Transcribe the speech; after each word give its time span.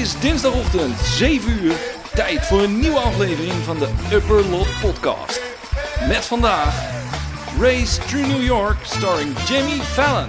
is 0.00 0.20
dinsdagochtend, 0.20 0.98
7 1.00 1.52
uur. 1.64 1.74
Tijd 2.14 2.40
voor 2.46 2.62
een 2.62 2.78
nieuwe 2.78 2.98
aflevering 2.98 3.52
van 3.52 3.78
de 3.78 3.88
Upper 4.12 4.44
Lot 4.48 4.66
Podcast. 4.80 5.40
Met 6.08 6.24
vandaag 6.24 6.74
Race 7.60 8.00
Through 8.00 8.26
New 8.26 8.42
York, 8.44 8.76
starring 8.84 9.38
Jimmy 9.48 9.80
Fallon. 9.82 10.28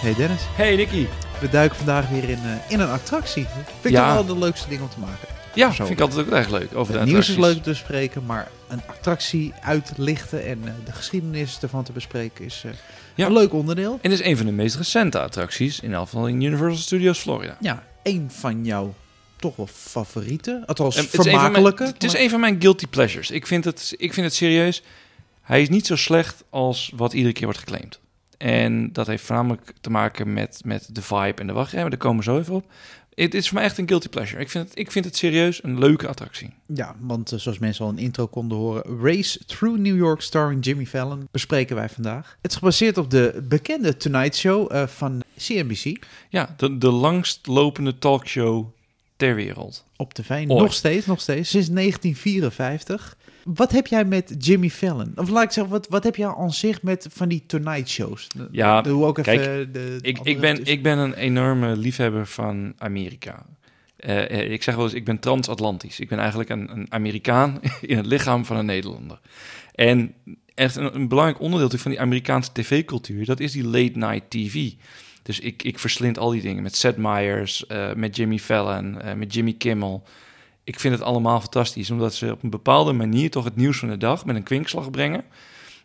Hey 0.00 0.14
Dennis, 0.14 0.40
Hey 0.56 0.76
Nicky. 0.76 1.06
we 1.40 1.48
duiken 1.48 1.76
vandaag 1.76 2.08
weer 2.08 2.28
in, 2.28 2.38
eh, 2.44 2.50
in 2.72 2.80
een 2.80 2.88
attractie. 2.90 3.46
Vind 3.80 3.84
ik 3.84 3.90
Ja. 3.90 4.12
wel 4.14 4.24
de 4.24 4.38
leukste 4.38 4.68
ding 4.68 4.80
om 4.80 4.88
te 4.88 4.98
maken. 5.00 5.28
Ja, 5.54 5.66
Persoonlijk. 5.66 5.76
vind 5.76 5.90
ik 5.90 6.00
altijd 6.00 6.26
ook 6.26 6.32
erg 6.32 6.48
leuk. 6.60 6.76
Over 6.76 6.92
de 6.92 6.98
Het 6.98 7.08
nieuws 7.08 7.28
is 7.28 7.36
leuk 7.36 7.62
te 7.62 7.68
bespreken, 7.70 8.26
maar 8.26 8.48
een 8.68 8.82
attractie 8.86 9.52
uitlichten 9.62 10.46
en 10.46 10.58
eh, 10.64 10.72
de 10.84 10.92
geschiedenis 10.92 11.58
ervan 11.62 11.84
te 11.84 11.92
bespreken 11.92 12.44
is 12.44 12.62
eh, 12.66 12.70
Ja. 13.14 13.26
een 13.26 13.32
leuk 13.32 13.52
onderdeel. 13.52 13.98
En 14.02 14.10
dit 14.10 14.20
is 14.20 14.26
een 14.26 14.36
van 14.36 14.46
de 14.46 14.52
meest 14.52 14.76
recente 14.76 15.20
attracties, 15.20 15.80
in 15.80 15.92
elk 15.94 16.04
geval 16.08 16.26
in 16.26 16.40
Universal 16.42 16.82
Studios 16.82 17.18
Florida. 17.18 17.56
Ja, 17.60 17.84
een 18.02 18.30
van 18.30 18.64
jouw 18.64 18.94
toch 19.36 19.56
wel 19.56 19.66
favorieten, 19.72 20.62
althans 20.66 20.96
het 20.96 21.04
is 21.12 21.24
mijn- 21.24 21.28
vermakelijke. 21.38 21.84
Het 21.84 22.04
is 22.04 22.12
maar- 22.12 22.20
een 22.22 22.30
van 22.30 22.40
mijn 22.40 22.56
guilty 22.60 22.86
pleasures. 22.86 23.30
Ik 23.30 23.46
vind, 23.46 23.64
het, 23.64 23.94
ik 23.96 24.14
vind 24.14 24.26
het 24.26 24.34
serieus. 24.34 24.82
Hij 25.42 25.62
is 25.62 25.68
niet 25.68 25.86
zo 25.86 25.96
slecht 25.96 26.44
als 26.50 26.92
wat 26.96 27.12
iedere 27.12 27.32
keer 27.34 27.44
wordt 27.44 27.58
geclaimd. 27.58 28.00
En 28.38 28.92
dat 28.92 29.06
heeft 29.06 29.24
voornamelijk 29.24 29.72
te 29.80 29.90
maken 29.90 30.32
met, 30.32 30.60
met 30.64 30.88
de 30.92 31.02
vibe 31.02 31.40
en 31.40 31.46
de 31.46 31.52
wachtrij. 31.52 31.88
Daar 31.88 31.96
komen 31.98 32.18
we 32.18 32.24
zo 32.24 32.38
even 32.38 32.54
op. 32.54 32.64
Het 33.14 33.34
is 33.34 33.46
voor 33.48 33.54
mij 33.56 33.64
echt 33.64 33.78
een 33.78 33.88
guilty 33.88 34.08
pleasure. 34.08 34.40
Ik 34.40 34.50
vind 34.50 34.68
het, 34.68 34.78
ik 34.78 34.90
vind 34.90 35.04
het 35.04 35.16
serieus 35.16 35.64
een 35.64 35.78
leuke 35.78 36.08
attractie. 36.08 36.50
Ja, 36.66 36.96
want 37.00 37.32
eh, 37.32 37.38
zoals 37.38 37.58
mensen 37.58 37.84
al 37.84 37.90
in 37.90 37.96
de 37.96 38.02
intro 38.02 38.26
konden 38.26 38.58
horen, 38.58 39.00
Race 39.02 39.44
Through 39.46 39.78
New 39.78 39.96
York 39.96 40.20
starring 40.20 40.64
Jimmy 40.64 40.86
Fallon 40.86 41.28
bespreken 41.30 41.76
wij 41.76 41.88
vandaag. 41.88 42.36
Het 42.42 42.50
is 42.50 42.56
gebaseerd 42.56 42.98
op 42.98 43.10
de 43.10 43.44
bekende 43.48 43.96
Tonight 43.96 44.36
Show 44.36 44.72
eh, 44.72 44.86
van 44.86 45.22
CNBC 45.36 46.04
Ja, 46.28 46.54
de, 46.56 46.78
de 46.78 46.90
langst 46.90 47.46
lopende 47.46 47.98
talkshow 47.98 48.66
ter 49.16 49.34
wereld. 49.34 49.84
op 49.96 50.14
tv. 50.14 50.30
Ooit. 50.30 50.46
Nog 50.46 50.72
steeds, 50.72 51.06
nog 51.06 51.20
steeds, 51.20 51.50
sinds 51.50 51.68
1954. 51.68 53.16
Wat 53.44 53.72
heb 53.72 53.86
jij 53.86 54.04
met 54.04 54.34
Jimmy 54.38 54.70
Fallon? 54.70 55.12
Of 55.16 55.28
laat 55.28 55.42
ik 55.42 55.50
zeggen, 55.50 55.72
wat, 55.72 55.88
wat 55.88 56.04
heb 56.04 56.16
jij 56.16 56.34
aan 56.34 56.52
zich 56.52 56.82
met 56.82 57.06
van 57.10 57.28
die 57.28 57.42
Tonight 57.46 57.88
Shows? 57.88 58.26
Ja, 58.50 58.82
Doe 58.82 59.04
ook 59.04 59.18
even 59.18 59.32
kijk, 59.32 59.74
de, 59.74 59.98
Ik, 60.00 60.18
ik, 60.22 60.40
ben, 60.40 60.64
ik 60.64 60.82
ben 60.82 60.98
een 60.98 61.14
enorme 61.14 61.76
liefhebber 61.76 62.26
van 62.26 62.72
Amerika. 62.78 63.46
Eh, 64.00 64.30
eh, 64.30 64.52
ik 64.52 64.62
zeg 64.62 64.74
wel 64.74 64.84
eens, 64.84 64.94
ik 64.94 65.04
ben 65.04 65.18
transatlantisch. 65.18 66.00
Ik 66.00 66.08
ben 66.08 66.18
eigenlijk 66.18 66.50
een, 66.50 66.70
een 66.70 66.86
Amerikaan 66.88 67.60
in 67.80 67.96
het 67.96 68.06
lichaam 68.06 68.44
van 68.44 68.56
een 68.56 68.66
Nederlander. 68.66 69.20
En 69.74 70.14
echt 70.54 70.76
een, 70.76 70.94
een 70.94 71.08
belangrijk 71.08 71.40
onderdeel 71.40 71.78
van 71.78 71.90
die 71.90 72.00
Amerikaanse 72.00 72.52
tv-cultuur, 72.52 73.24
dat 73.24 73.40
is 73.40 73.52
die 73.52 73.64
late 73.64 73.98
night 73.98 74.30
TV. 74.30 74.70
Dus 75.22 75.40
ik, 75.40 75.62
ik 75.62 75.78
verslind 75.78 76.18
al 76.18 76.30
die 76.30 76.42
dingen 76.42 76.62
met 76.62 76.76
Seth 76.76 76.96
Meyers, 76.96 77.66
eh, 77.66 77.92
met 77.92 78.16
Jimmy 78.16 78.38
Fallon, 78.38 78.98
met 79.16 79.34
Jimmy 79.34 79.52
Kimmel. 79.52 80.02
Ik 80.70 80.80
vind 80.80 80.94
het 80.94 81.02
allemaal 81.02 81.40
fantastisch, 81.40 81.90
omdat 81.90 82.14
ze 82.14 82.30
op 82.30 82.42
een 82.42 82.50
bepaalde 82.50 82.92
manier 82.92 83.30
toch 83.30 83.44
het 83.44 83.56
nieuws 83.56 83.78
van 83.78 83.88
de 83.88 83.96
dag 83.96 84.24
met 84.24 84.36
een 84.36 84.42
kwinkslag 84.42 84.90
brengen. 84.90 85.24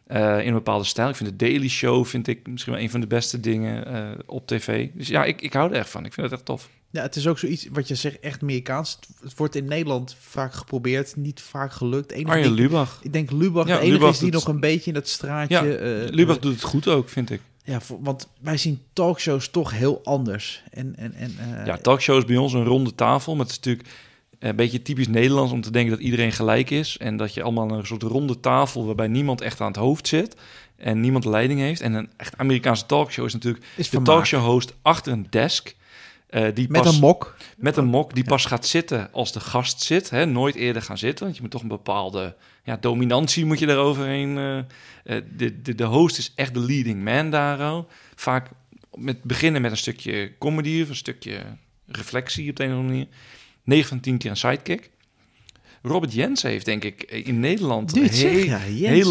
Eh, 0.08 0.40
in 0.40 0.48
een 0.48 0.54
bepaalde 0.54 0.84
stijl. 0.84 1.10
Ik 1.10 1.16
vind 1.16 1.30
de 1.30 1.36
Daily 1.36 1.68
Show 1.70 2.06
vind 2.06 2.28
ik 2.28 2.48
misschien 2.48 2.74
wel 2.74 2.82
een 2.82 2.90
van 2.90 3.00
de 3.00 3.08
beste 3.08 3.40
dingen 3.40 3.86
eh, 3.88 4.20
op 4.26 4.48
tv. 4.48 4.88
Dus 4.94 5.08
ja, 5.08 5.24
ik, 5.24 5.42
ik 5.42 5.54
hou 5.54 5.72
er 5.72 5.78
echt 5.78 5.90
van. 5.90 6.06
Ik 6.06 6.14
vind 6.14 6.26
het 6.26 6.36
echt 6.36 6.46
tof. 6.46 6.70
Ja, 6.90 7.02
het 7.02 7.16
is 7.16 7.28
ook 7.28 7.40
zoiets 7.40 7.68
wat 7.72 7.88
je 7.88 7.96
zegt, 7.96 8.20
echt 8.20 8.42
Amerikaans. 8.42 9.00
Het, 9.22 9.36
wordt 9.36 9.56
in 9.56 9.66
Nederland 9.66 10.16
vaak 10.20 10.54
geprobeerd, 10.54 11.16
niet 11.16 11.42
vaak 11.42 11.72
gelukt. 11.72 12.12
Enige 12.12 12.30
Arjen 12.30 12.46
ding- 12.46 12.58
Lubach. 12.60 13.00
Ik 13.04 13.14
denk 13.14 13.32
Lubach, 13.32 13.68
Ja, 13.68 13.74
de 13.76 13.80
enige 13.80 13.94
Lubach 13.98 14.14
is 14.14 14.20
die 14.20 14.32
nog 14.32 14.48
een 14.48 14.60
beetje 14.60 14.88
in 14.88 14.94
dat 14.94 15.08
straatje... 15.08 15.56
Ja, 15.56 15.64
eh, 15.76 16.10
Lubach 16.14 16.40
doet 16.40 16.54
het 16.54 16.64
goed 16.64 16.88
ook, 16.88 17.10
vind 17.10 17.30
ik. 17.32 17.42
ja, 17.64 17.82
voor- 17.82 18.00
want 18.02 18.28
wij 18.42 18.58
zien 18.58 18.82
talkshows 18.94 19.50
toch 19.50 19.72
heel 19.72 20.02
anders. 20.04 20.64
En, 20.72 20.96
en, 20.96 21.14
en, 21.14 21.36
Ja, 21.66 21.78
talkshows 21.78 22.26
bij 22.26 22.38
ons 22.38 22.54
een 22.54 22.66
ronde 22.66 22.96
tafel. 22.96 23.36
Maar 23.36 23.46
het 23.46 23.52
is 23.52 23.58
natuurlijk 23.58 23.90
een 24.50 24.56
beetje 24.56 24.82
typisch 24.82 25.08
Nederlands 25.08 25.52
om 25.52 25.62
te 25.62 25.72
denken 25.72 25.92
dat 25.92 26.02
iedereen 26.02 26.32
gelijk 26.32 26.70
is. 26.70 26.98
En 26.98 27.18
dat 27.18 27.34
je 27.34 27.44
allemaal 27.44 27.72
een 27.72 27.86
soort 27.86 28.04
ronde 28.04 28.40
tafel 28.40 28.86
waarbij 28.86 29.08
niemand 29.08 29.42
echt 29.42 29.62
aan 29.62 29.68
het 29.68 29.76
hoofd 29.76 30.08
zit. 30.08 30.36
En 30.78 31.00
niemand 31.00 31.26
leiding 31.26 31.60
heeft. 31.60 31.82
En 31.82 31.94
een 31.94 32.10
echt 32.18 32.38
Amerikaanse 32.38 32.86
talkshow 32.86 33.26
is 33.26 33.34
natuurlijk 33.34 33.66
is 33.76 33.90
de 33.90 34.02
talkshow-host 34.02 34.74
achter 34.82 35.12
een 35.12 35.28
desk. 35.30 35.76
eh, 36.30 36.48
die 36.54 36.70
Met 36.70 36.82
pas, 36.82 36.94
een 36.96 37.02
mok. 37.02 37.36
Met 37.58 37.78
een 37.78 37.86
mok 37.86 38.14
die 38.14 38.24
pas 38.24 38.46
gaat 38.46 38.66
zitten 38.66 39.12
als 39.12 39.32
de 39.32 39.40
gast 39.40 39.82
zit. 39.82 40.10
Hè? 40.10 40.26
Nooit 40.26 40.56
eerder 40.56 40.82
gaan 40.82 40.98
zitten, 40.98 41.24
want 41.24 41.36
je 41.36 41.42
moet 41.42 41.52
toch 41.52 41.62
een 41.62 41.68
bepaalde 41.68 42.36
ja, 42.64 42.78
dominantie 42.80 43.46
moet 43.46 43.60
je 43.60 43.66
daaroverheen. 43.66 44.38
eh 44.38 44.58
eh, 44.58 45.22
de, 45.38 45.62
de, 45.62 45.76
de 45.76 45.84
host 45.84 46.18
is 46.18 46.32
echt 46.36 46.54
de 46.54 46.60
leading 46.60 47.04
man 47.04 47.30
daar 47.30 47.60
al. 47.62 47.88
Vaak 48.16 48.50
met, 48.94 49.24
beginnen 49.24 49.62
met 49.62 49.72
een 49.72 49.78
stukje 49.78 50.32
comedy 50.38 50.82
of 50.82 50.90
een 50.90 50.96
stukje 50.96 51.42
reflectie 51.88 52.50
op 52.50 52.56
de 52.56 52.64
een 52.64 52.70
of 52.70 52.76
andere 52.76 52.94
manier. 52.94 53.08
9 53.66 53.88
van 53.88 54.00
10 54.00 54.18
keer 54.18 54.30
een 54.30 54.38
sidekick. 54.38 54.90
Robert 55.82 56.14
Jensen 56.14 56.50
heeft 56.50 56.66
denk 56.66 56.84
ik 56.84 57.02
in 57.04 57.40
Nederland 57.40 57.96
heel, 57.96 58.38
ja, 58.46 58.60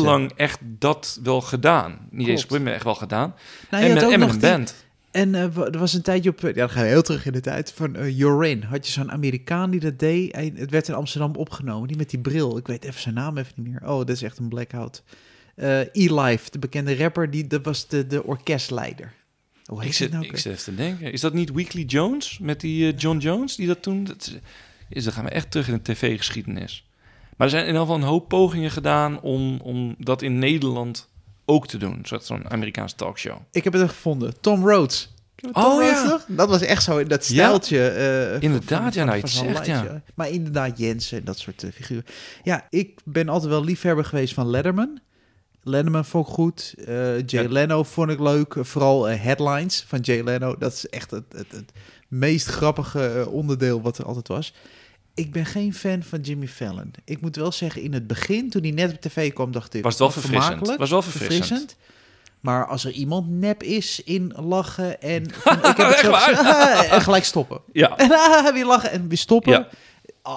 lang 0.03 0.33
echt 0.37 0.59
dat 0.63 1.21
wel 1.23 1.41
gedaan. 1.41 1.99
Niet 2.11 2.29
eens 2.29 2.47
maar 2.47 2.67
echt 2.73 2.85
wel 2.85 2.95
gedaan. 2.95 3.35
Nou, 3.71 3.85
en 3.85 3.95
met, 3.95 4.03
en 4.13 4.19
met 4.19 4.31
een 4.31 4.41
band. 4.41 4.85
En 5.11 5.35
eh, 5.35 5.57
er 5.57 5.79
was 5.79 5.93
een 5.93 6.03
tijdje 6.03 6.31
op, 6.31 6.41
ja, 6.41 6.53
dan 6.53 6.71
gaan 6.71 6.83
we 6.83 6.89
heel 6.89 7.03
terug 7.03 7.27
in 7.27 7.33
de 7.33 7.41
tijd, 7.41 7.73
van 7.73 7.97
uh, 7.97 8.19
Jorin. 8.19 8.63
Had 8.63 8.87
je 8.87 8.93
zo'n 8.93 9.13
Amerikaan 9.13 9.71
die 9.71 9.81
dat 9.81 9.99
deed. 9.99 10.35
Hij- 10.35 10.53
het 10.57 10.71
werd 10.71 10.89
in 10.89 10.95
Amsterdam 10.95 11.35
opgenomen, 11.35 11.89
die 11.89 11.97
met 11.97 12.11
die 12.11 12.19
bril. 12.21 12.57
Ik 12.57 12.67
weet 12.67 12.85
even 12.85 13.01
zijn 13.01 13.15
naam 13.15 13.39
even 13.39 13.53
niet 13.57 13.69
meer. 13.69 13.81
Oh, 13.91 13.99
dat 13.99 14.09
is 14.09 14.23
echt 14.23 14.39
een 14.39 14.49
blackout. 14.49 15.03
Eh 15.55 15.81
E-Life, 15.81 16.51
de 16.51 16.59
bekende 16.59 16.97
rapper, 16.97 17.31
die, 17.31 17.47
dat 17.47 17.65
was 17.65 17.89
de, 17.89 18.07
de 18.07 18.25
orkestleider. 18.25 19.13
Hoe 19.65 19.79
heet 19.81 19.89
Ik 19.89 19.95
zit, 19.95 20.11
nou? 20.11 20.25
ik 20.25 20.37
zit 20.37 20.53
even 20.53 20.65
te 20.65 20.75
denken. 20.75 21.13
Is 21.13 21.21
dat 21.21 21.33
niet 21.33 21.53
Weekly 21.53 21.83
Jones 21.83 22.39
met 22.39 22.61
die 22.61 22.93
eh, 22.93 22.99
John 22.99 23.19
Jones 23.19 23.57
die 23.57 23.67
dat 23.67 23.83
toen? 23.83 24.05
Dat 24.05 24.33
is, 24.89 25.05
dan 25.05 25.13
gaan 25.13 25.25
we 25.25 25.31
echt 25.31 25.51
terug 25.51 25.69
in 25.69 25.75
de 25.83 25.93
tv-geschiedenis. 25.93 26.89
Maar 27.37 27.47
er 27.47 27.51
zijn 27.51 27.63
in 27.63 27.69
ieder 27.69 27.81
geval 27.87 27.97
een 28.01 28.09
hoop 28.09 28.29
pogingen 28.29 28.71
gedaan 28.71 29.21
om, 29.21 29.61
om 29.61 29.95
dat 29.99 30.23
in 30.23 30.39
Nederland 30.39 31.09
ook 31.45 31.67
te 31.67 31.77
doen. 31.77 31.99
Zoals 32.03 32.27
Zo'n 32.27 32.51
Amerikaanse 32.51 32.95
talkshow. 32.97 33.37
Ik 33.51 33.65
heb 33.65 33.73
het 33.73 33.83
er 33.83 33.89
gevonden. 33.89 34.41
Tom 34.41 34.69
Rhodes. 34.69 35.13
Tom 35.35 35.51
Oh, 35.55 35.63
Rhodes 35.63 35.91
ja. 35.91 36.05
nog? 36.09 36.25
Dat 36.29 36.49
was 36.49 36.61
echt 36.63 36.83
zo 36.83 36.99
in 36.99 37.09
dat 37.09 37.25
stijltje. 37.25 37.89
eh, 37.89 38.43
Inderdaad, 38.43 38.83
van- 38.83 39.03
ja, 39.03 39.05
nou, 39.05 39.21
van 39.21 39.29
zegt, 39.29 39.67
ja. 39.67 40.03
Maar 40.15 40.31
inderdaad, 40.31 40.79
Jensen 40.79 41.19
en 41.19 41.25
dat 41.25 41.39
soort 41.39 41.63
eh, 41.63 41.71
figuren. 41.73 42.05
Ja, 42.43 42.67
ik 42.71 43.01
ben 43.05 43.29
altijd 43.29 43.51
wel 43.51 43.65
liefhebber 43.65 44.05
geweest 44.05 44.35
van 44.35 44.51
Letterman. 44.51 44.99
Letterman 45.65 46.05
vond 46.05 46.29
ik 46.29 46.35
goed. 46.35 46.75
Eh, 46.87 47.27
Jay 47.27 47.43
Ja. 47.43 47.49
Leno 47.49 47.83
vond 47.83 48.11
ik 48.11 48.21
leuk. 48.21 48.57
Vooral 48.61 49.09
eh, 49.09 49.23
headlines 49.23 49.85
van 49.87 50.01
Jay 50.01 50.23
Leno. 50.23 50.57
Dat 50.59 50.73
is 50.73 50.89
echt 50.89 51.11
het, 51.11 51.25
het, 51.37 51.53
het 51.53 51.73
meest 52.09 52.47
grappige 52.47 53.07
eh, 53.07 53.33
onderdeel 53.33 53.83
wat 53.83 53.99
er 53.99 54.05
altijd 54.05 54.29
was. 54.29 54.55
Ik 55.15 55.33
ben 55.33 55.47
geen 55.47 55.75
fan 55.75 56.03
van 56.03 56.21
Jimmy 56.21 56.49
Fallon. 56.49 56.91
Ik 57.05 57.21
moet 57.21 57.37
wel 57.37 57.53
zeggen, 57.53 57.83
in 57.83 57.93
het 57.93 58.07
begin, 58.07 58.51
toen 58.51 58.63
hij 58.63 58.71
net 58.71 58.93
op 58.93 59.01
tv 59.01 59.33
kwam, 59.33 59.53
dacht 59.53 59.75
ik... 59.75 59.83
Was 59.83 59.93
het 59.93 60.01
wel 60.01 60.11
verfrissend. 60.11 60.47
vermakelijk, 60.47 60.79
Was 60.79 60.91
wel 60.91 61.03
verfrissend. 61.03 61.77
Maar 62.41 62.67
als 62.67 62.85
er 62.85 62.91
iemand 62.91 63.29
nep 63.29 63.63
is 63.63 64.03
in 64.03 64.33
lachen 64.37 65.01
en... 65.01 65.31
van, 65.35 65.57
ik 65.57 65.77
heb 65.77 65.89
het 65.89 65.99
zelfs, 65.99 66.27
en 66.95 67.01
gelijk 67.01 67.25
stoppen. 67.25 67.61
Ja, 67.73 67.97
En 67.97 68.11
ah, 68.13 68.53
weer 68.53 68.67
lachen 68.67 68.91
en 68.91 69.09
weer 69.09 69.19
stoppen. 69.19 69.53
Ja. 69.53 69.69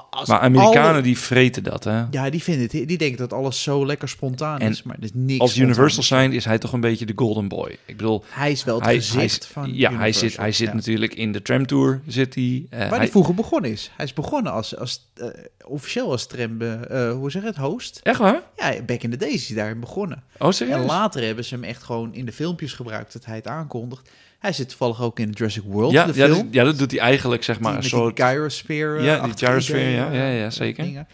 Als 0.09 0.27
maar 0.27 0.39
Amerikanen 0.39 0.91
alle- 0.93 1.01
die 1.01 1.17
vreten 1.17 1.63
dat, 1.63 1.83
hè? 1.83 2.03
Ja, 2.11 2.29
die 2.29 2.43
vinden 2.43 2.63
het. 2.63 2.87
Die 2.87 2.97
denken 2.97 3.17
dat 3.17 3.33
alles 3.33 3.63
zo 3.63 3.85
lekker 3.85 4.09
spontaan 4.09 4.59
En 4.59 4.71
is, 4.71 4.83
maar 4.83 4.95
is 4.99 5.09
niks 5.13 5.39
Als. 5.39 5.57
Universal 5.57 6.03
zijn 6.03 6.33
is 6.33 6.45
hij 6.45 6.57
toch 6.57 6.73
een 6.73 6.79
beetje 6.79 7.05
de 7.05 7.13
golden 7.15 7.47
boy. 7.47 7.77
Ik 7.85 7.97
bedoel, 7.97 8.23
Hij 8.29 8.51
is 8.51 8.63
wel 8.63 8.75
het 8.75 8.85
hij, 8.85 8.95
gezicht 8.95 9.43
hij, 9.43 9.53
van 9.53 9.75
ja, 9.75 9.91
hij 9.97 10.11
zit, 10.11 10.37
hij 10.37 10.51
zit 10.51 10.67
Ja. 10.67 10.73
natuurlijk 10.73 11.13
in 11.13 11.31
de 11.31 11.41
tram 11.41 11.65
tour. 11.65 12.01
Zit 12.07 12.35
hij, 12.35 12.65
eh, 12.69 12.79
Waar 12.79 12.89
hij, 12.89 12.97
hij 12.97 13.07
vroeger 13.09 13.33
begonnen 13.33 13.71
is. 13.71 13.91
Hij 13.95 14.05
is 14.05 14.13
begonnen 14.13 14.51
als, 14.51 14.77
als 14.77 15.05
eh, 15.15 15.27
officieel 15.65 16.11
als 16.11 16.27
tram, 16.27 16.61
eh, 16.61 17.11
hoe 17.11 17.31
zeg 17.31 17.41
je 17.41 17.47
het, 17.47 17.57
host. 17.57 17.99
Echt 18.03 18.19
waar? 18.19 18.41
Ja, 18.57 18.81
back 18.85 19.01
in 19.01 19.09
the 19.09 19.17
days 19.17 19.33
is 19.33 19.47
hij 19.47 19.57
daarin 19.57 19.79
begonnen. 19.79 20.23
Oh, 20.39 20.51
serieus? 20.51 20.75
En 20.79 20.85
later 20.85 21.23
hebben 21.23 21.43
ze 21.45 21.53
hem 21.55 21.63
echt 21.63 21.83
gewoon 21.83 22.13
in 22.13 22.25
de 22.25 22.31
filmpjes 22.33 22.73
gebruikt 22.73 23.13
dat 23.13 23.25
hij 23.25 23.35
het 23.35 23.47
aankondigt. 23.47 24.09
Hij 24.39 24.53
zit 24.53 24.69
toevallig 24.69 25.01
ook 25.01 25.19
in 25.19 25.29
Jurassic 25.29 25.63
World, 25.65 25.91
ja, 25.91 26.05
de 26.05 26.13
ja, 26.15 26.25
film. 26.25 26.37
dat, 26.37 26.45
ja, 26.51 26.63
dat 26.63 26.77
doet 26.77 26.91
hij 26.91 26.99
eigenlijk, 26.99 27.43
zeg 27.43 27.59
maar, 27.59 27.71
een 27.71 27.77
met 27.77 27.85
soort... 27.87 28.19
gyrosphere. 28.21 29.01
Ja, 29.03 29.21
die 29.23 29.33
gyrosphere, 29.37 29.76
idee, 29.79 29.95
ja, 29.95 30.11
eh, 30.11 30.17
ja, 30.17 30.29
ja, 30.29 30.45
eh, 30.45 30.51
zeker. 30.51 30.83
dingen. 30.83 31.07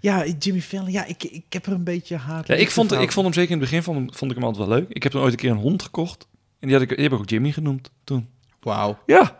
Ja, 0.00 0.24
Jimmy 0.38 0.60
Fallon, 0.60 0.90
ja, 0.90 1.04
ik, 1.04 1.24
ik 1.24 1.44
heb 1.48 1.66
er 1.66 1.72
een 1.72 1.84
beetje 1.84 2.16
haat. 2.16 2.46
Ja, 2.46 2.54
ik, 2.54 2.70
vond, 2.70 2.92
ik 2.92 3.12
vond 3.12 3.26
hem 3.26 3.34
zeker 3.34 3.50
in 3.50 3.60
het 3.60 3.70
begin 3.70 3.82
vond, 3.82 4.16
vond 4.16 4.30
ik 4.30 4.36
hem 4.36 4.46
altijd 4.46 4.68
wel 4.68 4.78
leuk. 4.78 4.88
Ik 4.88 5.02
heb 5.02 5.12
toen 5.12 5.20
ooit 5.20 5.32
een 5.32 5.38
keer 5.38 5.50
een 5.50 5.56
hond 5.56 5.82
gekocht. 5.82 6.26
En 6.58 6.68
die, 6.68 6.72
had 6.76 6.82
ik, 6.82 6.88
die 6.88 7.02
heb 7.02 7.12
ik 7.12 7.18
ook 7.18 7.30
Jimmy 7.30 7.52
genoemd 7.52 7.90
toen. 8.04 8.28
Wauw. 8.60 8.98
Ja. 9.06 9.36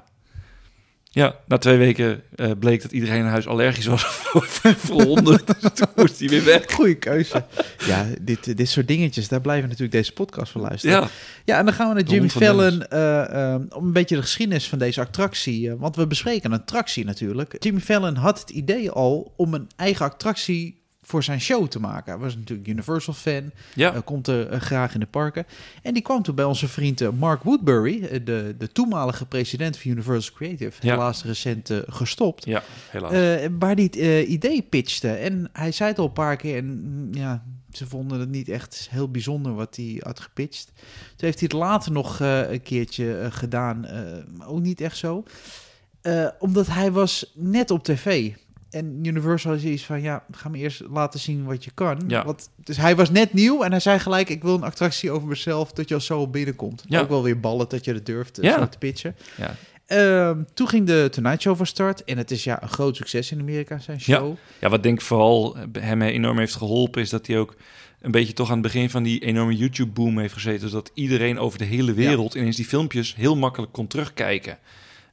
Ja, 1.18 1.36
na 1.46 1.58
twee 1.58 1.76
weken 1.76 2.22
eh, 2.34 2.50
bleek 2.58 2.82
dat 2.82 2.92
iedereen 2.92 3.18
in 3.18 3.24
huis 3.24 3.46
allergisch 3.46 3.86
was 3.86 4.04
voor, 4.22 4.46
voor 4.76 5.02
honden. 5.02 5.40
Dus 5.46 5.70
toen 5.74 5.88
moest 5.96 6.18
hij 6.18 6.28
weer 6.28 6.44
weg. 6.44 6.72
Goeie 6.72 6.94
keuze. 6.94 7.44
ja, 7.86 8.06
dit, 8.20 8.56
dit 8.56 8.68
soort 8.68 8.88
dingetjes, 8.88 9.28
daar 9.28 9.40
blijven 9.40 9.62
we 9.64 9.68
natuurlijk 9.68 9.96
deze 9.98 10.12
podcast 10.12 10.52
voor 10.52 10.60
luisteren. 10.60 11.00
Ja, 11.00 11.08
Ja, 11.44 11.58
en 11.58 11.64
dan 11.64 11.74
gaan 11.74 11.88
we 11.88 11.94
naar 11.94 12.04
De 12.04 12.10
Jimmy 12.10 12.28
van 12.28 12.42
Fallon 12.42 12.86
eh, 12.86 13.52
eh, 13.54 13.60
om 13.70 13.86
een 13.86 13.92
beetje 13.92 14.16
de 14.16 14.22
geschiedenis 14.22 14.68
van 14.68 14.78
deze 14.78 15.00
attractie. 15.00 15.70
eh, 15.70 15.74
want 15.78 15.96
we 15.96 16.06
bespreken 16.06 16.52
een 16.52 16.60
attractie 16.60 17.04
natuurlijk. 17.04 17.56
Jimmy 17.58 17.80
Fallon 17.80 18.14
had 18.14 18.40
het 18.40 18.50
idee 18.50 18.90
al 18.90 19.32
om 19.36 19.54
een 19.54 19.68
eigen 19.76 20.06
attractie 20.06 20.77
voor 21.08 21.22
zijn 21.22 21.40
show 21.40 21.66
te 21.66 21.80
maken. 21.80 22.12
Hij 22.12 22.20
was 22.22 22.36
natuurlijk 22.36 22.68
Universal-fan, 22.68 23.50
Ja, 23.74 23.94
eh, 23.94 24.00
komt 24.04 24.26
er 24.26 24.48
eh, 24.48 24.60
graag 24.60 24.94
in 24.94 25.00
de 25.00 25.06
parken. 25.06 25.46
En 25.82 25.94
die 25.94 26.02
kwam 26.02 26.22
toen 26.22 26.34
bij 26.34 26.44
onze 26.44 26.68
vriend 26.68 27.00
eh, 27.00 27.08
Mark 27.18 27.42
Woodbury, 27.42 28.22
de, 28.24 28.54
de 28.58 28.72
toenmalige 28.72 29.26
president 29.26 29.78
van 29.78 29.90
Universal 29.90 30.34
Creative, 30.34 30.86
Ja. 30.86 30.92
helaas 30.92 31.24
recent 31.24 31.70
gestopt. 31.86 32.44
ja 32.44 32.62
helaas. 32.90 33.12
Waar 33.58 33.74
hij 33.74 33.82
het 33.92 33.96
idee 34.28 34.62
pitchte. 34.62 35.08
En 35.10 35.48
hij 35.52 35.72
zei 35.72 35.90
het 35.90 35.98
al 35.98 36.04
een 36.06 36.12
paar 36.12 36.36
keer. 36.36 36.56
En 36.56 36.64
mm, 36.66 37.14
ja, 37.14 37.44
ze 37.72 37.86
vonden 37.86 38.20
het 38.20 38.28
niet 38.30 38.48
echt 38.48 38.88
heel 38.90 39.10
bijzonder 39.10 39.54
wat 39.54 39.76
hij 39.76 39.96
had 40.04 40.20
gepitcht. 40.20 40.72
Toen 40.74 40.84
heeft 41.16 41.40
hij 41.40 41.48
het 41.52 41.58
later 41.58 41.92
nog 41.92 42.20
een 42.20 42.62
keertje 42.62 43.28
gedaan. 43.30 43.86
ook 44.46 44.60
niet 44.60 44.80
echt 44.80 44.96
zo. 44.96 45.24
Omdat 46.38 46.66
hij 46.66 46.92
was 46.92 47.32
net 47.34 47.70
op 47.70 47.84
tv. 47.84 48.32
En 48.70 49.04
Universal 49.06 49.52
is 49.54 49.64
iets 49.64 49.84
van, 49.84 50.02
ja, 50.02 50.24
ga 50.30 50.48
me 50.48 50.58
eerst 50.58 50.82
laten 50.90 51.20
zien 51.20 51.44
wat 51.44 51.64
je 51.64 51.70
kan. 51.74 52.02
Ja. 52.06 52.24
Wat, 52.24 52.50
dus 52.56 52.76
hij 52.76 52.96
was 52.96 53.10
net 53.10 53.32
nieuw 53.32 53.62
en 53.62 53.70
hij 53.70 53.80
zei 53.80 53.98
gelijk, 53.98 54.28
ik 54.28 54.42
wil 54.42 54.54
een 54.54 54.62
attractie 54.62 55.10
over 55.10 55.28
mezelf, 55.28 55.72
dat 55.72 55.88
je 55.88 55.94
al 55.94 56.00
zo 56.00 56.26
binnenkomt. 56.28 56.84
Ja. 56.86 57.00
Ook 57.00 57.08
wel 57.08 57.22
weer 57.22 57.40
ballen 57.40 57.68
dat 57.68 57.84
je 57.84 57.92
het 57.92 58.06
durft 58.06 58.38
eh, 58.38 58.44
Ja. 58.50 58.58
zo 58.58 58.68
te 58.68 58.78
pitchen. 58.78 59.16
ja. 59.36 59.54
Ehm, 59.86 60.42
toen 60.54 60.68
ging 60.68 60.86
de 60.86 61.08
Tonight 61.10 61.40
Show 61.42 61.56
van 61.56 61.66
start. 61.66 62.04
En 62.04 62.18
het 62.18 62.30
is 62.30 62.44
ja 62.44 62.62
een 62.62 62.68
groot 62.68 62.96
succes 62.96 63.32
in 63.32 63.40
Amerika, 63.40 63.78
zijn 63.78 64.00
show. 64.00 64.34
ja, 64.60 64.68
wat 64.68 64.82
denk 64.82 64.98
ik 64.98 65.04
vooral 65.04 65.56
hem 65.72 66.02
enorm 66.02 66.38
heeft 66.38 66.56
geholpen... 66.56 67.02
is 67.02 67.10
dat 67.10 67.26
hij 67.26 67.38
ook 67.38 67.54
een 68.00 68.10
beetje 68.10 68.32
toch 68.32 68.46
aan 68.48 68.52
het 68.52 68.62
begin 68.62 68.90
van 68.90 69.02
die 69.02 69.20
enorme 69.20 69.56
YouTube-boom 69.56 70.18
heeft 70.18 70.32
gezeten... 70.32 70.68
zodat 70.68 70.90
iedereen 70.94 71.38
over 71.38 71.58
de 71.58 71.64
hele 71.64 71.92
wereld 71.92 72.34
ineens 72.34 72.56
die 72.56 72.64
filmpjes 72.64 73.14
heel 73.14 73.36
makkelijk 73.36 73.72
kon 73.72 73.86
terugkijken. 73.86 74.58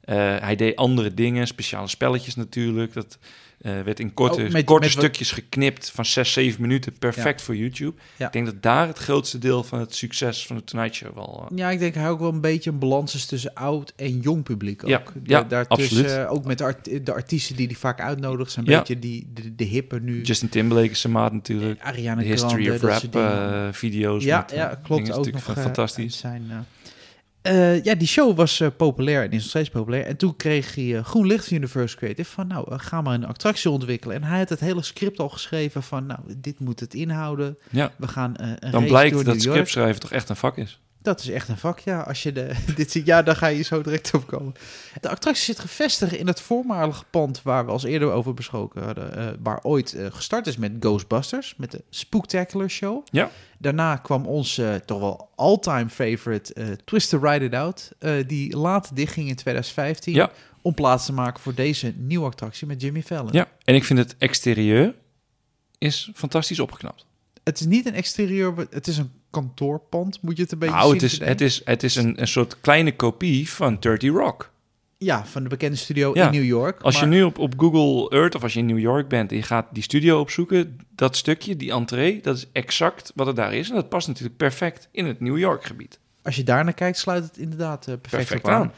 Eh, 0.06 0.16
hij 0.38 0.56
deed 0.56 0.76
andere 0.76 1.14
dingen, 1.14 1.46
speciale 1.46 1.88
spelletjes 1.88 2.34
natuurlijk. 2.34 2.92
Dat 2.92 3.18
eh, 3.60 3.80
werd 3.80 4.00
in 4.00 4.14
korte, 4.14 4.42
Oh, 4.44 4.50
met- 4.50 4.64
korte 4.64 4.82
met 4.86 4.92
stukjes 4.96 5.30
geknipt 5.30 5.90
van 5.90 6.04
6, 6.04 6.32
7 6.32 6.60
minuten. 6.60 6.92
Perfect 6.98 7.42
voor 7.42 7.56
YouTube. 7.56 7.92
Ja. 8.16 8.26
Ik 8.26 8.32
denk 8.32 8.46
dat 8.46 8.62
daar 8.62 8.86
het 8.86 8.98
grootste 8.98 9.38
deel 9.38 9.64
van 9.64 9.78
het 9.80 9.94
succes 9.94 10.46
van 10.46 10.56
de 10.56 10.64
Tonight 10.64 10.94
Show 10.94 11.14
wel... 11.14 11.46
eh, 11.50 11.56
Ja, 11.58 11.70
ik 11.70 11.78
denk 11.78 11.94
hij 11.94 12.08
ook 12.10 12.18
wel 12.20 12.32
een 12.32 12.40
beetje 12.40 12.70
een 12.70 12.78
balans 12.78 13.14
is 13.14 13.26
tussen 13.26 13.54
oud 13.54 13.92
en 13.96 14.20
jong 14.20 14.42
publiek 14.42 14.82
ook. 14.84 14.88
Ja, 14.90 15.02
ja, 15.24 15.42
daartussen, 15.42 16.04
absoluut. 16.04 16.26
ook 16.28 16.44
met 16.44 16.58
de, 16.58 16.64
art- 16.64 17.06
de 17.06 17.12
artiesten 17.12 17.56
die 17.56 17.66
hij 17.66 17.76
vaak 17.76 18.00
uitnodigt, 18.00 18.52
zijn 18.52 18.68
een 18.68 18.76
beetje 18.78 18.98
die, 18.98 19.26
de, 19.34 19.54
de 19.54 19.64
hippe 19.64 20.00
nu. 20.00 20.22
Justin 20.22 20.48
Timberlake 20.48 20.90
is 20.90 21.00
zijn 21.00 21.12
maat 21.12 21.32
natuurlijk. 21.32 21.80
Ariana 21.80 22.20
De 22.22 22.26
History 22.26 22.64
Grande, 22.78 22.86
of 22.96 23.12
Rap 23.12 23.74
video's. 23.74 24.24
ja, 24.24 24.38
met, 24.40 24.50
ja, 24.50 24.80
klopt. 24.82 25.12
Ook 25.12 25.32
nog 25.32 25.42
fantastisch. 25.42 26.18
Zijn, 26.18 26.66
eh, 27.46 27.84
ja, 27.84 27.94
die 27.94 28.08
show 28.08 28.36
was 28.36 28.60
eh, 28.60 28.68
populair 28.76 29.22
en 29.22 29.30
is 29.30 29.38
nog 29.38 29.48
steeds 29.48 29.68
populair. 29.68 30.04
En 30.04 30.16
toen 30.16 30.36
kreeg 30.36 30.74
hij 30.74 30.96
eh, 30.96 31.04
groen 31.04 31.26
licht 31.26 31.48
van 31.48 31.56
Universe 31.56 31.96
Creative 31.96 32.30
van, 32.30 32.46
nou, 32.46 32.78
ga 32.78 33.00
maar 33.00 33.14
een 33.14 33.26
attractie 33.26 33.70
ontwikkelen. 33.70 34.16
En 34.16 34.22
hij 34.22 34.38
had 34.38 34.48
het 34.48 34.60
hele 34.60 34.82
script 34.82 35.18
al 35.18 35.28
geschreven 35.28 35.82
van, 35.82 36.06
nou, 36.06 36.20
dit 36.36 36.60
moet 36.60 36.80
het 36.80 36.94
inhouden. 36.94 37.58
Ja, 37.70 37.92
We 37.96 38.08
gaan 38.08 38.34
een 38.36 38.70
dan 38.70 38.84
blijkt 38.84 39.24
dat 39.24 39.40
scriptschrijven 39.40 40.00
toch 40.00 40.12
echt 40.12 40.28
een 40.28 40.36
vak 40.36 40.56
is. 40.56 40.80
Dat 41.06 41.20
is 41.20 41.28
echt 41.28 41.48
een 41.48 41.56
vak, 41.56 41.78
ja. 41.78 42.00
Als 42.00 42.22
je 42.22 42.32
de, 42.32 42.52
dit 42.76 42.90
ziet, 42.90 43.06
ja, 43.06 43.22
daar 43.22 43.36
ga 43.36 43.46
je 43.46 43.62
zo 43.62 43.82
direct 43.82 44.14
op 44.14 44.26
komen. 44.26 44.54
De 45.00 45.08
attractie 45.08 45.44
zit 45.44 45.58
gevestigd 45.58 46.12
in 46.12 46.26
het 46.26 46.40
voormalige 46.40 47.04
pand 47.10 47.42
waar 47.42 47.64
we 47.64 47.70
als 47.70 47.84
eerder 47.84 48.12
over 48.12 48.34
besproken 48.34 48.82
hadden. 48.82 49.16
eh, 49.16 49.26
waar 49.42 49.62
ooit 49.62 49.94
eh, 49.94 50.06
gestart 50.10 50.46
is 50.46 50.56
met 50.56 50.72
Ghostbusters, 50.80 51.54
met 51.56 51.70
de 51.70 51.84
Spooktacular 51.90 52.70
Show. 52.70 53.06
Ja. 53.10 53.30
Daarna 53.58 53.96
kwam 53.96 54.26
ons 54.26 54.58
eh, 54.58 54.74
toch 54.74 55.00
wel 55.00 55.30
all-time 55.34 55.88
favorite 55.88 56.78
Twister 56.84 57.20
Ride 57.20 57.44
It 57.44 57.54
Out. 57.54 57.90
die 58.26 58.56
later 58.56 58.94
dichtging 58.94 59.28
in 59.28 59.36
2015. 59.36 60.14
Ja. 60.14 60.30
Om 60.62 60.74
plaats 60.74 61.06
te 61.06 61.12
maken 61.12 61.40
voor 61.42 61.54
deze 61.54 61.94
nieuwe 61.96 62.26
attractie 62.26 62.66
met 62.66 62.80
Jimmy 62.80 63.02
Fallon. 63.02 63.32
Ja, 63.32 63.48
en 63.64 63.74
ik 63.74 63.84
vind 63.84 63.98
het 63.98 64.14
exterieur 64.18 64.94
is 65.78 66.10
fantastisch 66.14 66.60
opgeknapt. 66.60 67.06
Het 67.44 67.60
is 67.60 67.66
niet 67.66 67.86
een 67.86 67.94
exterieur, 67.94 68.54
het 68.70 68.86
is 68.86 68.98
een 68.98 69.10
kantoorpand, 69.40 70.22
moet 70.22 70.36
je 70.36 70.42
het 70.42 70.52
een 70.52 70.58
beetje 70.58 70.74
Nou, 70.74 70.86
zien. 70.86 70.94
het 71.00 71.02
is, 71.12 71.18
het 71.18 71.40
is, 71.40 71.60
het 71.64 71.82
is 71.82 71.96
een, 71.96 72.20
een 72.20 72.28
soort 72.28 72.60
kleine 72.60 72.96
kopie 72.96 73.50
van 73.50 73.76
30 73.80 74.10
Rock. 74.10 74.50
Ja, 74.98 75.26
van 75.26 75.42
de 75.42 75.48
bekende 75.48 75.76
studio 75.76 76.10
Ja. 76.14 76.26
in 76.26 76.32
New 76.32 76.44
York. 76.44 76.80
Als 76.80 77.00
je 77.00 77.06
nu 77.06 77.22
op, 77.22 77.38
op 77.38 77.54
Google 77.56 78.10
Earth 78.18 78.34
of 78.34 78.42
als 78.42 78.52
je 78.52 78.58
in 78.58 78.66
New 78.66 78.78
York 78.78 79.08
bent 79.08 79.30
en 79.30 79.36
je 79.36 79.42
gaat 79.42 79.66
die 79.72 79.82
studio 79.82 80.20
opzoeken, 80.20 80.78
dat 80.94 81.16
stukje, 81.16 81.56
die 81.56 81.70
entree, 81.72 82.20
dat 82.22 82.36
is 82.36 82.46
exact 82.52 83.12
wat 83.14 83.26
er 83.26 83.34
daar 83.34 83.54
is. 83.54 83.68
En 83.68 83.74
dat 83.74 83.88
past 83.88 84.08
natuurlijk 84.08 84.36
perfect 84.36 84.88
in 84.92 85.06
het 85.06 85.20
New 85.20 85.38
York 85.38 85.64
gebied. 85.64 85.98
Als 86.22 86.36
je 86.36 86.42
daar 86.42 86.64
naar 86.64 86.74
kijkt, 86.74 86.98
sluit 86.98 87.24
het 87.24 87.38
inderdaad 87.38 87.78
eh, 87.86 87.94
perfect, 88.00 88.10
Perfect 88.10 88.44
op 88.44 88.50
aan. 88.50 88.60
aan. 88.62 88.72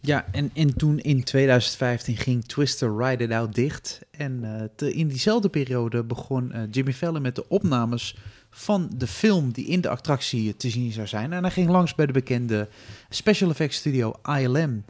Ja, 0.00 0.26
en, 0.32 0.50
en 0.54 0.76
toen 0.76 0.98
in 0.98 1.24
2015 1.24 2.16
ging 2.16 2.44
Twister 2.44 2.96
Ride 2.96 3.24
It 3.24 3.32
Out 3.32 3.54
dicht. 3.54 4.00
En 4.10 4.44
eh, 4.44 4.64
te- 4.76 4.92
in 4.92 5.08
diezelfde 5.08 5.48
periode 5.48 6.04
begon 6.04 6.52
eh, 6.52 6.62
Jimmy 6.70 6.92
Fallon 6.92 7.22
met 7.22 7.34
de 7.34 7.48
opnames 7.48 8.16
van 8.58 8.90
de 8.96 9.06
film 9.06 9.50
die 9.52 9.66
in 9.66 9.80
de 9.80 9.88
attractie 9.88 10.56
te 10.56 10.70
zien 10.70 10.92
zou 10.92 11.06
zijn. 11.06 11.32
En 11.32 11.42
hij 11.42 11.50
ging 11.52 11.68
langs 11.68 11.94
bij 11.94 12.06
de 12.06 12.12
bekende 12.12 12.68
special 13.08 13.50
effects 13.50 13.76
studio 13.76 14.12
ILM, 14.38 14.84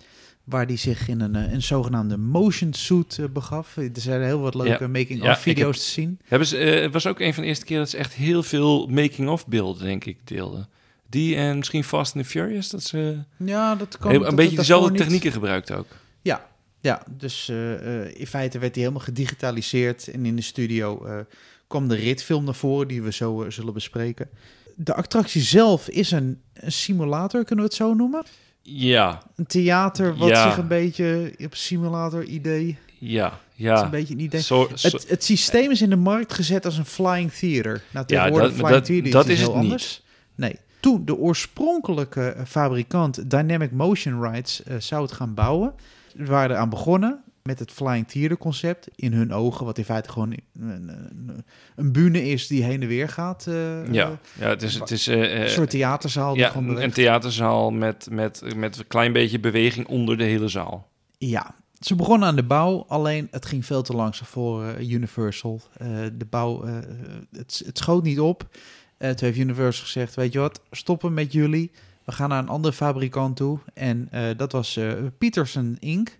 waar 0.44 0.66
hij 0.66 0.76
zich 0.76 1.08
in 1.08 1.20
een, 1.20 1.34
eh, 1.36 1.52
een 1.52 1.62
zogenaamde 1.62 2.16
motion 2.16 2.72
suit 2.72 3.18
eh, 3.18 3.24
begaf. 3.32 3.76
Er 3.76 3.90
zijn 3.92 4.22
heel 4.22 4.40
wat 4.40 4.54
leuke 4.54 4.82
Ja. 4.84 4.88
making-of 4.88 5.26
Ja, 5.26 5.36
video's 5.38 5.76
heb- 5.76 5.84
te 5.84 5.90
zien. 5.90 6.20
Hebben 6.24 6.48
ze, 6.48 6.56
eh, 6.58 6.82
het 6.82 6.92
was 6.92 7.06
ook 7.06 7.20
een 7.20 7.34
van 7.34 7.42
de 7.42 7.48
eerste 7.48 7.64
keer 7.64 7.78
dat 7.78 7.90
ze 7.90 7.96
echt 7.96 8.12
heel 8.14 8.42
veel 8.42 8.86
making-of 8.86 9.46
beelden, 9.46 9.82
denk 9.84 10.04
ik, 10.04 10.18
deelden. 10.24 10.68
Die 11.08 11.36
en 11.36 11.56
misschien 11.56 11.84
Fast 11.84 12.14
and 12.14 12.24
the 12.24 12.30
Furious, 12.30 12.70
dat 12.70 12.82
ze 12.82 13.18
Ja, 13.36 13.74
dat 13.74 13.98
kan 13.98 14.12
dat 14.12 14.26
een 14.26 14.36
beetje 14.36 14.56
dezelfde 14.56 14.94
technieken 14.96 15.32
gebruikt 15.32 15.70
ook. 15.70 15.86
Ja, 16.22 16.46
ja 16.80 17.02
dus 17.16 17.48
in 18.14 18.26
feite 18.26 18.58
werd 18.58 18.74
hij 18.74 18.82
helemaal 18.84 19.04
gedigitaliseerd. 19.04 20.08
En 20.08 20.26
in 20.26 20.36
de 20.36 20.42
studio 20.42 21.06
kwam 21.68 21.88
de 21.88 21.94
ritfilm 21.94 22.44
naar 22.44 22.54
voren, 22.54 22.88
die 22.88 23.02
we 23.02 23.12
zo 23.12 23.42
eh, 23.42 23.50
zullen 23.50 23.74
bespreken. 23.74 24.28
De 24.76 24.94
attractie 24.94 25.42
zelf 25.42 25.88
is 25.88 26.10
een, 26.10 26.40
een 26.54 26.72
simulator, 26.72 27.44
kunnen 27.44 27.64
we 27.64 27.70
het 27.70 27.80
zo 27.80 27.94
noemen? 27.94 28.22
Ja, 28.62 29.22
Een 29.36 29.46
theater 29.46 30.16
wat 30.16 30.28
Ja. 30.28 30.48
zich 30.48 30.58
een 30.58 30.68
beetje 30.68 31.34
op 31.44 31.54
simulator 31.54 32.24
idee. 32.24 32.78
ja, 32.98 33.28
Dat 33.28 33.32
is 33.56 33.64
een 33.64 33.64
ja. 33.66 33.88
beetje 33.88 34.14
een 34.14 34.20
idee. 34.20 34.40
Zo, 34.40 34.68
zo- 34.74 34.88
Het, 34.88 35.08
het 35.08 35.24
systeem 35.24 35.70
is 35.70 35.82
in 35.82 35.90
de 35.90 35.96
markt 35.96 36.32
gezet 36.32 36.64
als 36.64 36.78
een 36.78 36.84
flying 36.84 37.32
theater. 37.32 37.82
Nou, 37.92 38.04
Ja, 38.08 38.30
dat- 38.30 38.52
flying 38.52 38.68
dat- 38.68 38.84
theater 38.84 39.10
dat 39.10 39.24
iets 39.24 39.32
is 39.32 39.38
heel 39.38 39.46
het 39.48 39.56
niet. 39.56 39.64
anders. 39.64 40.02
Nee. 40.34 40.58
Toen 40.80 41.04
de 41.04 41.16
oorspronkelijke 41.16 42.28
eh, 42.28 42.44
fabrikant 42.44 43.30
Dynamic 43.30 43.72
Motion 43.72 44.22
Rides 44.30 44.62
eh, 44.62 44.76
zou 44.78 45.02
het 45.02 45.12
gaan 45.12 45.34
bouwen, 45.34 45.74
we 46.16 46.24
waren 46.24 46.50
eraan 46.50 46.68
begonnen 46.70 47.22
met 47.48 47.58
het 47.58 47.72
flying 47.72 48.08
theater 48.08 48.36
concept 48.36 48.88
in 48.94 49.12
hun 49.12 49.32
ogen, 49.32 49.64
wat 49.64 49.78
in 49.78 49.84
feite 49.84 50.08
gewoon 50.10 50.30
een, 50.60 50.88
een, 50.88 51.44
een 51.76 51.92
bühne 51.92 52.24
is 52.28 52.46
die 52.46 52.62
heen 52.64 52.82
en 52.82 52.88
weer 52.88 53.08
gaat. 53.08 53.46
eh, 53.46 53.92
ja, 53.92 54.18
ja, 54.38 54.48
het 54.48 54.62
is, 54.62 54.74
het 54.74 54.90
is 54.90 55.06
eh, 55.06 55.16
een 55.18 55.42
eh, 55.44 55.48
soort 55.48 55.70
theaterzaal. 55.70 56.34
ja, 56.36 56.54
een, 56.56 56.90
theaterzaal 56.92 57.70
met, 57.70 58.06
met, 58.10 58.42
met 58.56 58.78
een 58.78 58.86
klein 58.86 59.12
beetje 59.12 59.40
beweging 59.40 59.86
onder 59.86 60.16
de 60.16 60.24
hele 60.24 60.48
zaal. 60.48 60.88
Ja, 61.18 61.54
ze 61.80 61.94
begonnen 61.94 62.28
aan 62.28 62.36
de 62.36 62.42
bouw, 62.42 62.84
alleen 62.88 63.28
het 63.30 63.46
ging 63.46 63.66
veel 63.66 63.82
te 63.82 63.92
langzaam 63.92 64.26
voor 64.26 64.64
eh, 64.64 64.90
Universal. 64.90 65.60
Eh, 65.76 65.88
de 66.12 66.26
bouw, 66.30 66.64
eh, 66.64 66.72
het, 67.32 67.62
het 67.66 67.78
schoot 67.78 68.02
niet 68.02 68.20
op. 68.20 68.46
Eh 68.96 69.10
toen 69.10 69.26
heeft 69.28 69.38
Universal 69.40 69.84
gezegd, 69.84 70.14
weet 70.14 70.32
je 70.32 70.38
wat, 70.38 70.60
stoppen 70.70 71.14
met 71.14 71.32
jullie. 71.32 71.70
We 72.04 72.12
gaan 72.14 72.28
naar 72.28 72.38
een 72.38 72.48
andere 72.48 72.74
fabrikant 72.74 73.36
toe. 73.36 73.58
En 73.74 74.08
eh, 74.10 74.22
dat 74.36 74.52
was 74.52 74.76
eh, 74.76 74.92
Peterson 75.18 75.76
Inc., 75.78 76.17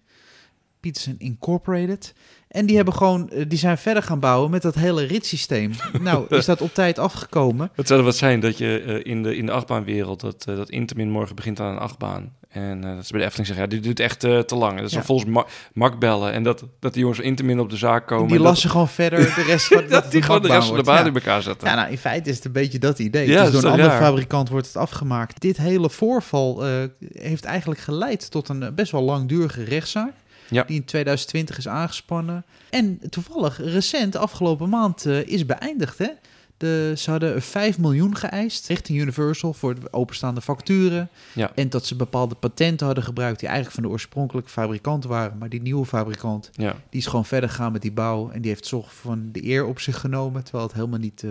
Peterson 0.88 1.14
Incorporated. 1.18 2.14
En 2.49 2.66
die 2.66 2.76
hebben 2.76 2.95
gewoon, 2.95 3.30
eh, 3.30 3.45
die 3.49 3.59
zijn 3.59 3.78
verder 3.78 4.02
gaan 4.02 4.21
bouwen 4.21 4.50
met 4.50 4.62
dat 4.62 4.75
hele 4.75 5.04
ritssysteem. 5.04 5.73
nou, 6.00 6.37
is 6.37 6.45
dat 6.45 6.61
op 6.61 6.75
tijd 6.75 6.99
afgekomen? 6.99 7.71
Het 7.75 7.87
zou 7.87 7.99
er 7.99 8.04
wat 8.04 8.16
zijn 8.16 8.40
dat 8.40 8.59
je 8.59 8.80
eh, 8.83 9.12
in, 9.12 9.23
de, 9.23 9.37
in 9.37 9.47
de 9.47 9.52
achtbaanwereld, 9.52 10.21
dat, 10.21 10.45
eh, 10.49 10.57
dat 10.57 10.71
Intamin 10.71 11.11
morgen 11.11 11.37
begint 11.37 11.61
aan 11.61 11.73
een 11.73 11.78
achtbaan. 11.78 12.37
En 12.49 12.80
dat 12.80 13.07
ze 13.07 13.11
bij 13.12 13.21
de 13.21 13.26
Efteling 13.26 13.47
zeggen, 13.49 13.64
ja, 13.64 13.71
dit 13.71 13.83
duurt 13.83 14.00
echt 14.00 14.21
te 14.21 14.54
lang. 14.54 14.76
Dat 14.76 14.87
is 14.87 14.92
Ja. 14.92 15.02
volgens 15.02 15.30
Ma 15.30 15.47
Mark 15.73 15.99
bellen. 15.99 16.33
En 16.33 16.42
dat, 16.42 16.64
dat 16.80 16.92
die 16.92 17.00
jongens 17.00 17.21
van 17.21 17.28
Intamin 17.28 17.61
op 17.61 17.71
de 17.71 17.76
zaak 17.76 18.07
komen. 18.07 18.26
die 18.26 18.37
en 18.37 18.42
dat- 18.42 18.50
lassen 18.52 18.71
gewoon 18.71 18.88
verder 18.88 19.18
de 19.35 19.42
rest 19.42 19.66
van 19.66 19.85
dat 19.88 20.11
die 20.11 20.23
gewoon 20.23 20.42
de 20.42 20.49
rest 20.49 20.68
van 20.68 20.76
de 20.76 20.83
baan 20.83 21.07
in 21.07 21.14
elkaar 21.14 21.42
zetten. 21.42 21.68
Ja, 21.68 21.75
nou, 21.75 21.90
in 21.90 21.99
feite 21.99 22.30
is 22.30 22.37
het 22.37 22.45
een 22.45 22.52
beetje 22.52 22.78
dat 22.78 22.99
idee. 22.99 23.28
Ja, 23.28 23.42
dus 23.45 23.52
door 23.52 23.62
een 23.64 23.71
andere 23.71 23.88
raar? 23.88 24.02
fabrikant 24.02 24.49
wordt 24.49 24.66
het 24.66 24.76
afgemaakt. 24.76 25.40
Dit 25.40 25.57
hele 25.57 25.90
voorval 25.90 26.64
heeft 27.12 27.45
eigenlijk 27.45 27.80
geleid 27.80 28.30
tot 28.30 28.49
een 28.49 28.73
best 28.75 28.92
wel 28.92 29.02
langdurige 29.02 29.64
rechtszaak. 29.64 30.12
Ja. 30.50 30.62
Die 30.62 30.76
in 30.76 30.85
2020 30.85 31.59
is 31.59 31.69
aangespannen. 31.69 32.45
En 32.71 33.00
toevallig, 33.11 33.59
recent, 33.62 34.17
afgelopen 34.17 34.69
maand, 34.69 35.07
eh, 35.07 35.26
is 35.26 35.47
beëindigd. 35.47 35.99
Hè? 35.99 36.09
De, 36.57 36.93
ze 36.97 37.11
hadden 37.11 37.43
5 37.43 37.78
miljoen 37.78 38.17
geëist 38.17 38.67
richting 38.69 38.99
Universal 38.99 39.52
voor 39.52 39.75
de 39.81 39.93
openstaande 39.93 40.40
facturen. 40.40 41.09
Ja. 41.35 41.50
En 41.55 41.69
dat 41.69 41.87
ze 41.87 41.95
bepaalde 41.97 42.35
patenten 42.35 42.87
hadden 42.87 43.05
gebruikt 43.05 43.38
die 43.38 43.49
eigenlijk 43.49 43.78
van 43.78 43.87
de 43.88 43.93
oorspronkelijke 43.95 44.50
fabrikant 44.50 45.05
waren. 45.05 45.38
Maar 45.38 45.49
die 45.49 45.62
nieuwe 45.62 45.85
fabrikant 45.87 46.50
Ja. 46.52 46.76
die 46.90 47.00
is 47.00 47.07
gewoon 47.07 47.25
verder 47.25 47.49
gegaan 47.49 47.73
met 47.73 47.83
die 47.83 47.93
bouw. 47.93 48.31
En 48.31 48.40
die 48.40 48.50
heeft 48.50 48.67
zorg 48.67 48.95
van 48.95 49.28
de 49.33 49.45
eer 49.47 49.64
op 49.67 49.81
zich 49.81 50.00
genomen. 50.00 50.43
Terwijl 50.45 50.64
het 50.67 50.75
helemaal 50.76 50.99
niet. 50.99 51.23
eh, 51.23 51.31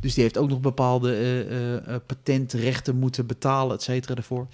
dus 0.00 0.14
die 0.14 0.22
heeft 0.22 0.38
ook 0.38 0.48
nog 0.48 0.60
bepaalde 0.60 1.16
eh, 1.86 1.94
patentrechten 2.06 2.98
moeten 2.98 3.26
betalen, 3.26 3.76
et 3.76 3.82
cetera, 3.82 4.14
ervoor. 4.14 4.46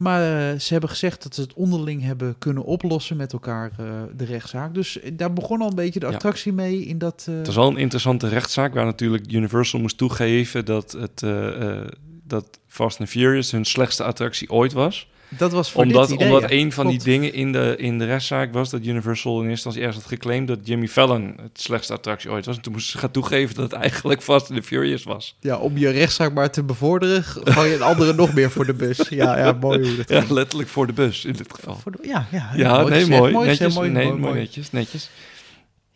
Maar 0.00 0.52
eh, 0.52 0.58
ze 0.58 0.72
hebben 0.72 0.90
gezegd 0.90 1.22
dat 1.22 1.34
ze 1.34 1.40
het 1.40 1.54
onderling 1.54 2.02
hebben 2.02 2.38
kunnen 2.38 2.64
oplossen 2.64 3.16
met 3.16 3.32
elkaar, 3.32 3.70
eh, 3.78 3.86
de 4.16 4.24
rechtszaak. 4.24 4.74
Dus 4.74 5.00
eh, 5.00 5.10
daar 5.14 5.32
begon 5.32 5.60
al 5.60 5.68
een 5.68 5.74
beetje 5.74 6.00
de 6.00 6.06
Ja. 6.06 6.12
attractie 6.12 6.52
mee 6.52 6.84
in 6.84 6.98
dat... 6.98 7.26
Het 7.30 7.46
was 7.46 7.54
wel 7.56 7.68
een 7.68 7.76
interessante 7.76 8.28
rechtszaak 8.28 8.74
waar 8.74 8.84
natuurlijk 8.84 9.32
Universal 9.32 9.80
moest 9.80 9.98
toegeven 9.98 10.64
dat, 10.64 10.92
het, 10.92 11.24
dat 12.24 12.58
Fast 12.66 13.00
and 13.00 13.08
Furious 13.08 13.50
hun 13.50 13.64
slechtste 13.64 14.04
attractie 14.04 14.50
ooit 14.50 14.72
was. 14.72 15.09
Dat 15.38 15.52
was 15.52 15.70
voor 15.70 15.82
Omdat, 15.82 16.08
dit 16.08 16.16
idee, 16.16 16.26
omdat 16.34 16.50
ja. 16.50 16.56
een 16.56 16.72
van 16.72 16.86
die 16.88 16.98
dingen 16.98 17.32
in 17.32 17.52
de, 17.52 17.74
in 17.78 17.98
de 17.98 18.04
rechtszaak 18.04 18.52
was 18.52 18.70
dat 18.70 18.84
Universal 18.86 19.32
in 19.32 19.36
eerste 19.38 19.50
instantie 19.52 19.82
ergens 19.82 20.02
had 20.02 20.12
geclaimd 20.12 20.48
dat 20.48 20.58
Jimmy 20.64 20.88
Fallon 20.88 21.34
het 21.42 21.60
slechtste 21.60 21.92
attractie 21.92 22.30
ooit 22.30 22.46
was. 22.46 22.56
En 22.56 22.62
toen 22.62 22.72
moesten 22.72 22.92
ze 22.92 22.98
gaan 22.98 23.10
toegeven 23.10 23.54
dat 23.54 23.70
het 23.70 23.80
eigenlijk 23.80 24.22
Fast 24.22 24.50
and 24.50 24.60
the 24.60 24.66
Furious 24.66 25.02
was. 25.04 25.36
Ja, 25.40 25.56
om 25.56 25.78
je 25.78 25.88
rechtszaak 25.90 26.32
maar 26.32 26.50
te 26.50 26.62
bevorderen, 26.62 27.24
gooi 27.24 27.68
je 27.68 27.74
een 27.74 27.82
andere 27.82 28.14
nog 28.14 28.34
meer 28.34 28.50
voor 28.50 28.66
de 28.66 28.74
bus. 28.74 29.08
Ja, 29.08 29.38
ja 29.38 29.52
mooi 29.60 29.88
hoe 29.88 29.96
dat 29.96 30.08
Ja, 30.08 30.24
letterlijk 30.34 30.68
voor 30.68 30.86
de 30.86 30.92
bus 30.92 31.24
in 31.24 31.32
dit 31.32 31.52
geval. 31.54 31.76
Voor 31.76 31.92
de- 31.92 31.98
ja, 32.02 32.26
ja, 32.30 32.50
Ja, 32.56 32.72
mooi 32.80 32.90
nee, 32.90 33.00
gezegd, 33.00 33.20
mooi. 33.32 33.46
netjes, 33.46 33.74
mooi, 33.74 33.90
nee, 33.90 34.12
mooi. 34.12 34.34
netjes, 34.34 34.70
netjes. 34.70 35.10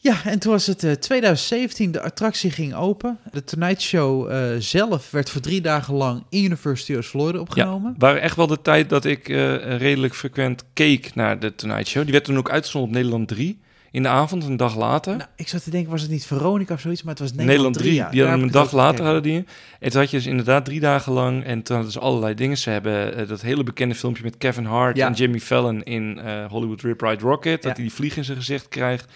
Ja, 0.04 0.24
en 0.24 0.38
toen 0.38 0.52
was 0.52 0.66
het 0.66 0.84
eh, 0.84 0.92
2017, 0.92 1.92
de 1.92 2.00
attractie 2.00 2.50
ging 2.50 2.74
open. 2.74 3.18
De 3.32 3.44
Tonight 3.44 3.82
Show 3.82 4.30
eh, 4.30 4.42
zelf 4.58 5.10
werd 5.10 5.30
voor 5.30 5.40
drie 5.40 5.60
dagen 5.60 5.94
lang 5.94 6.22
in 6.28 6.44
Universal 6.44 6.76
Studios 6.76 7.06
Florida 7.06 7.38
opgenomen. 7.38 7.90
Ja, 7.90 7.98
waren 7.98 8.20
echt 8.20 8.36
wel 8.36 8.46
de 8.46 8.62
tijd 8.62 8.88
dat 8.88 9.04
ik 9.04 9.28
eh, 9.28 9.76
redelijk 9.76 10.14
frequent 10.14 10.64
keek 10.72 11.14
naar 11.14 11.38
de 11.38 11.54
Tonight 11.54 11.88
Show. 11.88 12.02
Die 12.02 12.12
werd 12.12 12.24
toen 12.24 12.38
ook 12.38 12.50
uitgezonden 12.50 12.90
op 12.90 12.96
Nederland 12.96 13.28
3 13.28 13.60
in 13.90 14.02
de 14.02 14.08
avond, 14.08 14.44
een 14.44 14.56
dag 14.56 14.76
later. 14.76 15.16
Nou, 15.16 15.28
ik 15.36 15.48
zat 15.48 15.64
te 15.64 15.70
denken, 15.70 15.90
was 15.90 16.02
het 16.02 16.10
niet 16.10 16.26
Veronica 16.26 16.74
of 16.74 16.80
zoiets, 16.80 17.02
maar 17.02 17.14
het 17.14 17.22
was 17.22 17.32
Nederland, 17.32 17.58
Nederland 17.58 17.78
3, 17.78 17.94
ja. 17.94 18.10
die 18.10 18.22
hadden 18.22 18.42
een 18.42 18.50
dag 18.50 18.66
ook 18.66 18.72
later 18.72 18.88
gekeken. 18.90 19.12
hadden 19.12 19.32
die. 19.32 19.44
En 19.80 19.90
toen 19.90 20.00
had 20.00 20.10
je 20.10 20.16
dus 20.16 20.26
inderdaad 20.26 20.64
drie 20.64 20.80
dagen 20.80 21.12
lang, 21.12 21.44
en 21.44 21.62
toen 21.62 21.74
hadden 21.74 21.92
ze 21.92 22.00
allerlei 22.00 22.34
dingen. 22.34 22.58
Ze 22.58 22.70
hebben 22.70 23.16
eh, 23.16 23.28
dat 23.28 23.40
hele 23.40 23.62
bekende 23.62 23.94
filmpje 23.94 24.22
met 24.22 24.38
Kevin 24.38 24.64
Hart 24.64 24.96
Ja. 24.96 25.06
en 25.06 25.12
Jimmy 25.12 25.40
Fallon 25.40 25.82
in 25.82 26.18
eh, 26.18 26.44
Hollywood 26.46 26.80
Rip 26.80 27.00
Ride 27.00 27.24
Rocket, 27.24 27.62
dat 27.62 27.72
hij 27.72 27.82
die 27.82 27.92
vlieg 27.92 28.16
in 28.16 28.24
zijn 28.24 28.36
gezicht 28.36 28.68
krijgt. 28.68 29.06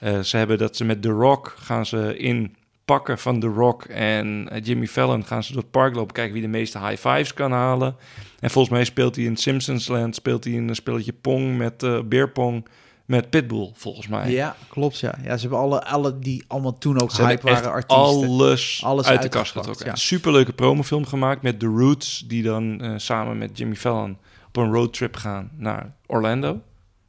Eh, 0.00 0.18
ze 0.20 0.36
hebben 0.36 0.58
dat 0.58 0.76
ze 0.76 0.84
met 0.84 1.02
The 1.02 1.08
Rock 1.10 1.54
gaan 1.58 1.86
ze 1.86 2.18
in 2.18 2.56
pakken 2.84 3.18
van 3.18 3.40
The 3.40 3.46
Rock 3.46 3.84
en 3.84 4.48
eh, 4.50 4.64
Jimmy 4.64 4.86
Fallon 4.86 5.24
gaan 5.24 5.42
ze 5.44 5.52
door 5.52 5.62
het 5.62 5.70
park 5.70 5.94
lopen 5.94 6.14
kijken 6.14 6.32
wie 6.32 6.42
de 6.42 6.48
meeste 6.48 6.78
high 6.78 7.08
fives 7.08 7.34
kan 7.34 7.52
halen. 7.52 7.96
En 8.40 8.50
volgens 8.50 8.74
mij 8.74 8.84
speelt 8.84 9.16
hij 9.16 9.24
in 9.24 9.36
Simpsons 9.36 9.88
Land, 9.88 10.14
speelt 10.14 10.44
hij 10.44 10.52
een 10.56 10.74
spelletje 10.74 11.12
pong 11.12 11.56
met 11.56 11.82
eh 11.82 11.98
beerpong 12.04 12.66
met 13.04 13.30
Pitbull, 13.30 13.70
volgens 13.74 14.08
mij. 14.08 14.30
Ja, 14.30 14.56
klopt, 14.68 14.98
ja. 14.98 15.14
Ja, 15.22 15.34
ze 15.36 15.40
hebben 15.40 15.58
alle, 15.58 15.84
alle 15.84 16.18
die 16.18 16.44
allemaal 16.46 16.78
toen 16.78 17.00
ook 17.00 17.10
Ze 17.10 17.26
hype 17.26 17.50
waren 17.50 17.70
artiesten. 17.70 17.96
alles, 18.06 18.80
Alles 18.84 19.06
uit 19.06 19.22
de 19.22 19.28
kast 19.28 19.52
getrokken. 19.52 19.86
ja. 19.86 19.94
Superleuke 19.94 20.52
promofilm 20.52 21.06
gemaakt 21.06 21.42
met 21.42 21.58
The 21.60 21.66
Roots, 21.66 22.24
die 22.26 22.42
dan 22.42 22.92
samen 22.96 23.38
met 23.38 23.58
Jimmy 23.58 23.74
Fallon 23.74 24.16
op 24.48 24.56
een 24.56 24.72
roadtrip 24.72 25.16
gaan 25.16 25.50
naar 25.56 25.94
Orlando. 26.06 26.60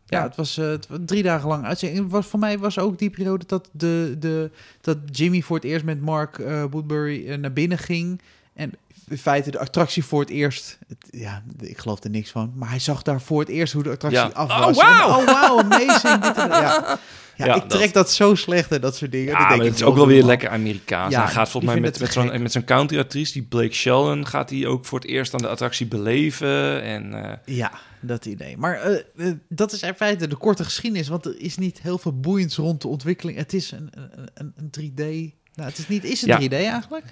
Ja, 0.10 0.24
het 0.24 0.36
was, 0.36 0.56
was 0.56 1.00
drie 1.06 1.24
dagen 1.24 1.48
lang 1.48 1.66
uitzending. 1.66 2.10
Was, 2.10 2.28
voor 2.28 2.40
mij 2.40 2.60
was 2.60 2.80
ook 2.80 2.98
die 2.98 3.10
periode 3.10 3.46
dat, 3.46 3.70
de, 3.72 4.16
de, 4.20 4.52
dat 4.82 4.98
Jimmy 5.12 5.42
voor 5.42 5.56
het 5.56 5.66
eerst 5.66 5.86
met 5.86 6.02
Mark 6.02 6.40
eh, 6.40 6.64
Woodbury 6.70 7.28
eh, 7.28 7.38
naar 7.38 7.54
binnen 7.54 7.78
ging. 7.78 8.22
En 8.54 8.72
in 9.10 9.18
feite 9.18 9.52
de 9.52 9.60
attractie 9.60 10.06
voor 10.06 10.20
het 10.20 10.30
eerst... 10.30 10.78
Het, 10.88 10.98
ja, 11.12 11.44
ik 11.60 11.78
geloof 11.78 12.04
er 12.04 12.10
niks 12.10 12.30
van. 12.32 12.52
Maar 12.56 12.70
hij 12.70 12.80
zag 12.80 13.02
daar 13.02 13.22
voor 13.22 13.40
het 13.40 13.50
eerst 13.50 13.74
hoe 13.74 13.84
de 13.84 13.90
attractie 13.90 14.20
Ja. 14.22 14.26
af 14.34 14.50
Oh, 14.50 14.60
was. 14.66 14.78
En, 14.78 14.86
oh, 14.86 15.26
wow, 15.26 15.60
amazing. 15.60 16.22
dit 16.22 16.36
ja. 16.66 17.00
Ja, 17.36 17.46
Ja, 17.46 17.56
ik 17.56 17.70
trek 17.70 17.94
dat, 17.94 18.12
zo 18.12 18.36
slecht 18.36 18.72
en 18.72 18.82
dat 18.82 18.96
soort 18.96 19.12
dingen. 19.12 19.28
Ja, 19.32 19.50
denk 19.50 19.64
het 19.64 19.76
is 19.76 19.84
ook 19.84 19.96
wel 19.96 20.08
weer 20.08 20.24
lekker 20.24 20.50
Amerikaans. 20.50 21.14
Ja, 21.14 21.24
hij 21.24 21.32
gaat 21.32 21.50
volgens 21.50 21.74
mij 21.74 21.82
met, 21.82 22.00
met 22.00 22.12
zo'n 22.12 22.42
met 22.42 22.52
zo'n 22.52 22.64
countryartiest, 22.64 23.34
die 23.34 23.42
Blake 23.44 23.74
Shelton, 23.74 24.28
gaat 24.28 24.50
hij 24.50 24.66
ook 24.68 24.86
voor 24.86 25.00
het 25.00 25.08
eerst 25.08 25.34
aan 25.34 25.42
de 25.42 25.48
attractie 25.48 25.86
beleven. 25.88 26.82
En 26.82 27.14
eh, 27.24 27.56
Ja, 27.56 27.72
dat 28.00 28.26
idee. 28.26 28.58
Maar 28.58 28.82
eh, 28.82 29.00
eh, 29.18 29.34
dat 29.50 29.72
is 29.72 29.82
in 29.82 29.94
feite 29.94 30.28
de 30.28 30.36
korte 30.36 30.64
geschiedenis, 30.64 31.08
want 31.08 31.26
er 31.26 31.40
is 31.40 31.58
niet 31.58 31.82
heel 31.82 31.98
veel 31.98 32.20
boeiends 32.20 32.56
rond 32.56 32.82
de 32.82 32.88
ontwikkeling. 32.88 33.38
Het 33.38 33.54
is 33.54 33.72
een, 33.72 33.90
een, 33.92 34.30
een, 34.34 34.54
een 34.56 34.92
3D. 34.92 35.04
Nou, 35.56 35.70
het 35.70 35.78
is 35.78 35.88
niet. 35.88 36.04
Is 36.04 36.22
het 36.22 36.30
Ja. 36.42 36.48
3D 36.48 36.54
eigenlijk? 36.54 37.06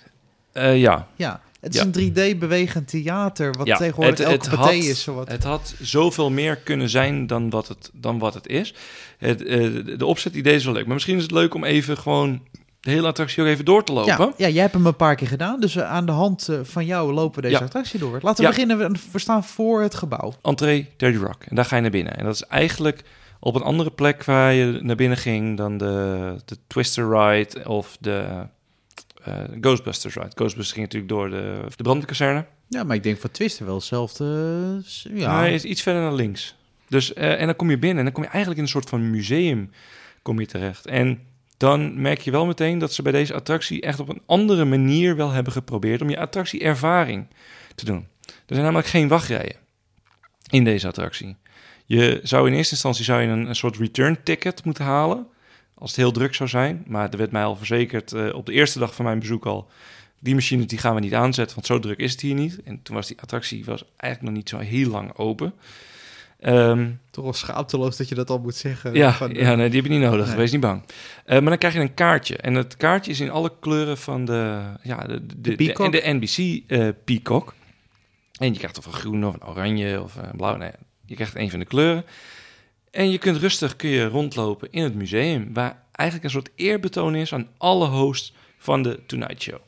ja, 0.54 1.08
Ja. 1.16 1.42
Het 1.60 1.76
is 1.76 1.82
een 1.82 1.92
3D 1.92 2.40
bewegend 2.40 2.88
theater, 2.88 3.54
wat 3.58 3.66
tegenwoordig 3.68 4.18
het- 4.18 4.28
elke 4.28 4.50
het 4.50 4.60
had- 4.60 4.72
is. 4.74 5.04
Zowat. 5.04 5.28
Het 5.28 5.44
had 5.44 5.76
zoveel 5.82 6.30
meer 6.32 6.56
kunnen 6.58 6.90
zijn 6.90 7.28
dan 7.28 7.50
wat 7.50 7.68
het, 7.68 7.90
dan 7.94 8.20
wat 8.20 8.34
het 8.34 8.48
is. 8.48 8.74
Het, 9.18 9.44
eh, 9.44 9.58
de- 9.98 10.06
opzetidee 10.06 10.56
is 10.56 10.66
wel 10.66 10.74
leuk. 10.74 10.86
Maar 10.86 10.94
misschien 10.94 11.16
is 11.16 11.22
het 11.22 11.32
leuk 11.32 11.54
om 11.54 11.64
even 11.64 11.98
gewoon 11.98 12.42
de 12.80 12.90
hele 12.92 13.08
attractie 13.08 13.44
ook 13.44 13.50
even 13.50 13.66
door 13.66 13.84
te 13.84 13.94
lopen. 13.94 14.16
ja, 14.18 14.34
ja, 14.38 14.48
jij 14.54 14.62
hebt 14.62 14.74
hem 14.74 14.86
een 14.86 14.96
paar 14.96 15.16
keer 15.16 15.28
gedaan, 15.28 15.60
dus 15.60 15.76
eh, 15.76 15.92
aan 15.92 16.06
de 16.06 16.12
hand 16.12 16.48
eh, 16.50 16.60
van 16.64 16.86
jou 16.86 17.14
lopen 17.14 17.36
we 17.42 17.48
deze 17.48 17.60
Ja. 17.60 17.66
attractie 17.66 18.00
door. 18.00 18.20
Laten 18.22 18.36
we 18.36 18.42
Ja. 18.44 18.50
beginnen, 18.50 18.78
we- 19.12 19.20
staan 19.20 19.44
voor 19.44 19.82
het 19.82 19.96
gebouw. 19.96 20.34
Entree 20.42 20.90
Dirty 20.98 21.18
Rock. 21.18 21.44
En 21.48 21.56
daar 21.56 21.66
ga 21.66 21.76
je 21.76 21.82
naar 21.82 21.92
binnen. 21.92 22.18
En 22.18 22.26
dat 22.26 22.34
is 22.34 22.44
eigenlijk 22.44 23.02
op 23.40 23.56
een 23.56 23.62
andere 23.62 23.92
plek 23.92 24.24
waar 24.24 24.54
je 24.54 24.80
naar 24.82 24.96
binnen 24.96 25.18
ging 25.18 25.58
dan 25.58 25.78
de, 25.78 26.36
de 26.46 26.58
Twister 26.68 27.10
Ride 27.10 27.68
of 27.70 27.98
de 28.00 28.26
Ghostbusters 29.62 30.14
Ride. 30.14 30.32
Ghostbusters 30.36 30.72
ging 30.72 30.86
natuurlijk 30.86 31.12
door 31.12 31.30
de, 31.30 31.62
de 31.76 31.84
brandweerkazerne. 31.84 32.46
Ja, 32.68 32.84
maar 32.84 32.96
ik 32.96 33.04
denk 33.04 33.18
van 33.20 33.32
Twister 33.32 33.66
wel 33.66 33.76
hetzelfde. 33.76 34.26
eh, 35.12 35.18
Ja, 35.20 35.38
Hij 35.38 35.54
is 35.54 35.64
iets 35.64 35.82
verder 35.82 36.02
naar 36.02 36.14
links. 36.14 36.56
Dus, 36.90 37.14
eh, 37.14 37.40
en 37.40 37.46
dan 37.46 37.56
kom 37.56 37.70
je 37.70 37.78
binnen 37.78 37.98
en 37.98 38.04
dan 38.04 38.14
kom 38.14 38.24
je 38.24 38.30
eigenlijk 38.30 38.58
in 38.60 38.66
een 38.66 38.72
soort 38.72 38.90
van 38.90 39.10
museum 39.12 39.72
kom 40.22 40.40
je 40.40 40.46
terecht. 40.46 40.86
En 40.86 41.20
dan 41.58 42.02
merk 42.02 42.20
je 42.22 42.32
wel 42.32 42.46
meteen 42.46 42.80
dat 42.80 42.94
ze 42.94 43.02
bij 43.02 43.12
deze 43.12 43.34
attractie 43.34 43.82
echt 43.82 44.00
op 44.00 44.10
een 44.10 44.22
andere 44.26 44.66
manier 44.66 45.16
wel 45.16 45.32
hebben 45.32 45.54
geprobeerd 45.54 46.02
om 46.02 46.10
je 46.10 46.20
attractieervaring 46.20 47.28
te 47.76 47.86
doen. 47.86 48.08
Er 48.26 48.34
zijn 48.54 48.62
namelijk 48.64 48.88
geen 48.88 49.08
wachtrijen 49.08 49.56
in 50.50 50.64
deze 50.64 50.88
attractie. 50.88 51.36
Je 51.86 52.20
zou 52.24 52.48
in 52.48 52.54
eerste 52.54 52.74
instantie 52.74 53.04
zou 53.04 53.22
je 53.22 53.28
een, 53.28 53.48
een 53.48 53.56
soort 53.56 53.78
return 53.78 54.24
ticket 54.24 54.64
moeten 54.66 54.84
halen. 54.86 55.28
Als 55.78 55.90
het 55.90 56.00
heel 56.00 56.12
druk 56.12 56.36
zou 56.36 56.50
zijn. 56.50 56.84
Maar 56.88 57.10
er 57.10 57.18
werd 57.18 57.32
mij 57.32 57.44
al 57.44 57.56
verzekerd 57.56 58.12
eh, 58.12 58.36
op 58.36 58.46
de 58.46 58.54
eerste 58.54 58.80
dag 58.80 58.96
van 58.96 59.06
mijn 59.06 59.20
bezoek 59.20 59.46
al. 59.46 59.70
Die 60.20 60.34
machines 60.34 60.68
die 60.68 60.78
gaan 60.78 60.96
we 60.96 61.02
niet 61.02 61.14
aanzetten, 61.14 61.56
want 61.56 61.68
zo 61.68 61.80
druk 61.80 62.00
is 62.00 62.12
het 62.12 62.22
hier 62.22 62.34
niet. 62.34 62.64
En 62.64 62.82
toen 62.82 62.96
was 62.96 63.08
die 63.08 63.18
attractie 63.22 63.66
was 63.66 63.84
eigenlijk 63.98 64.34
nog 64.34 64.44
niet 64.44 64.50
zo 64.50 64.58
heel 64.58 64.90
lang 64.90 65.18
open. 65.18 65.54
Ehm, 66.40 66.90
toch 67.12 67.24
wel 67.24 67.34
schaamteloos 67.34 67.98
dat 67.98 68.10
je 68.10 68.16
dat 68.16 68.30
al 68.30 68.40
moet 68.40 68.56
zeggen. 68.56 68.94
ja, 68.94 69.14
Van, 69.14 69.34
ja, 69.34 69.56
nee, 69.56 69.70
die 69.70 69.82
heb 69.82 69.92
je 69.92 69.98
niet 69.98 70.10
nodig. 70.10 70.28
Nee. 70.28 70.36
Wees 70.36 70.52
niet 70.52 70.62
bang. 70.62 70.82
Eh, 71.26 71.40
maar 71.40 71.50
dan 71.50 71.58
krijg 71.58 71.74
je 71.74 71.80
een 71.80 71.94
kaartje. 71.94 72.38
En 72.38 72.54
het 72.54 72.78
kaartje 72.78 73.12
is 73.12 73.20
in 73.20 73.30
alle 73.30 73.52
kleuren 73.60 73.98
van 73.98 74.26
de, 74.26 74.62
ja, 74.82 74.98
de, 74.98 75.26
de, 75.26 75.42
de, 75.42 75.56
peacock. 75.56 75.92
de, 75.92 76.02
NBC 76.04 76.64
eh 76.68 76.88
Peacock. 77.04 77.54
En 78.40 78.54
je 78.54 78.58
krijgt 78.58 78.78
of 78.78 78.86
een 78.86 78.94
groen 78.94 79.26
of 79.26 79.34
een 79.34 79.48
oranje 79.48 80.02
of 80.02 80.16
een 80.16 80.38
blauw. 80.38 80.56
Nee, 80.56 80.72
je 81.06 81.16
krijgt 81.16 81.36
een 81.36 81.50
van 81.50 81.60
de 81.60 81.66
kleuren. 81.66 82.06
En 82.98 83.12
je 83.12 83.18
kunt 83.18 83.38
rustig 83.38 83.75
kun 83.75 83.89
je 83.89 84.06
rondlopen 84.06 84.72
in 84.72 84.84
het 84.84 84.96
museum. 84.96 85.54
Waar 85.54 85.84
eigenlijk 85.92 86.27
een 86.27 86.42
soort 86.42 86.51
eerbetoon 86.56 87.16
is 87.16 87.34
aan 87.34 87.48
alle 87.58 87.88
hosts 87.88 88.34
van 88.58 88.82
de 88.82 89.00
Tonight 89.06 89.42
Show. 89.42 89.60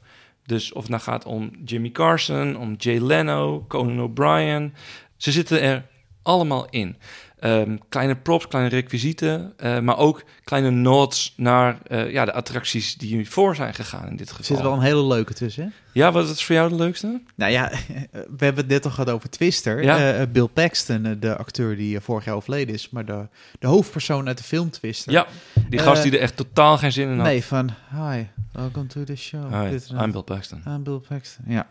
Dus 0.46 0.72
of 0.74 0.82
het 0.82 0.92
nou 0.92 1.02
gaat 1.02 1.26
om 1.26 1.52
Jimmy 1.66 1.92
Carson, 1.92 2.58
om 2.58 2.76
Jay 2.78 3.00
Leno, 3.00 3.66
Conan 3.68 4.02
O'Brien. 4.02 4.74
Ze 5.18 5.32
zitten 5.32 5.62
er 5.62 5.86
allemaal 6.24 6.70
in. 6.70 6.98
Ehm, 7.40 7.78
kleine 7.90 8.16
props, 8.16 8.48
kleine 8.48 8.70
requisieten, 8.70 9.54
eh, 9.58 9.80
maar 9.80 9.98
ook 9.98 10.24
kleine 10.44 10.70
nods 10.70 11.34
naar 11.38 11.78
eh, 11.88 12.12
ja, 12.12 12.26
de 12.26 12.34
attracties 12.34 12.96
die 12.96 13.30
voor 13.30 13.56
zijn 13.56 13.74
gegaan 13.74 14.08
in 14.08 14.16
dit 14.16 14.30
Er 14.30 14.36
geval. 14.36 14.56
zit 14.56 14.66
wel 14.66 14.74
een 14.74 14.82
hele 14.82 15.04
leuke 15.08 15.34
tussen, 15.34 15.64
hè? 15.64 15.70
Ja, 15.92 16.12
wat 16.12 16.30
is 16.30 16.44
voor 16.44 16.56
jou 16.56 16.70
de 16.70 16.76
leukste? 16.76 17.22
Nou 17.36 17.52
ja, 17.52 17.72
we 18.38 18.46
hebben 18.46 18.64
het 18.64 18.68
net 18.68 18.86
al 18.86 18.92
gehad 18.92 19.10
over 19.10 19.30
Twister. 19.30 19.84
Ja. 19.84 20.14
Eh, 20.14 20.28
Bill 20.32 20.48
Paxton, 20.48 21.18
de 21.20 21.38
acteur 21.38 21.76
die 21.76 22.00
vorig 22.00 22.26
jaar 22.26 22.36
overleden 22.36 22.74
is, 22.74 22.90
maar 22.90 23.06
de, 23.06 23.28
de 23.60 23.68
hoofdpersoon 23.68 24.28
uit 24.28 24.38
de 24.38 24.44
film 24.44 24.70
Twister. 24.70 25.12
Ja, 25.12 25.28
die 25.70 25.80
gast 25.80 26.04
die 26.04 26.12
er 26.12 26.20
echt 26.20 26.36
totaal 26.38 26.78
geen 26.78 26.92
zin 26.92 27.10
in 27.10 27.16
had. 27.16 27.26
Nee, 27.26 27.44
van 27.44 27.70
hi, 27.92 28.24
welcome 28.52 28.88
to 28.88 29.04
the 29.04 29.16
show. 29.16 29.54
Hi. 29.54 29.80
I'm 30.04 30.12
Bill 30.12 30.22
Paxton. 30.24 30.64
I'm 30.68 30.84
Bill 30.84 31.02
Paxton, 31.08 31.46
ja. 31.48 31.68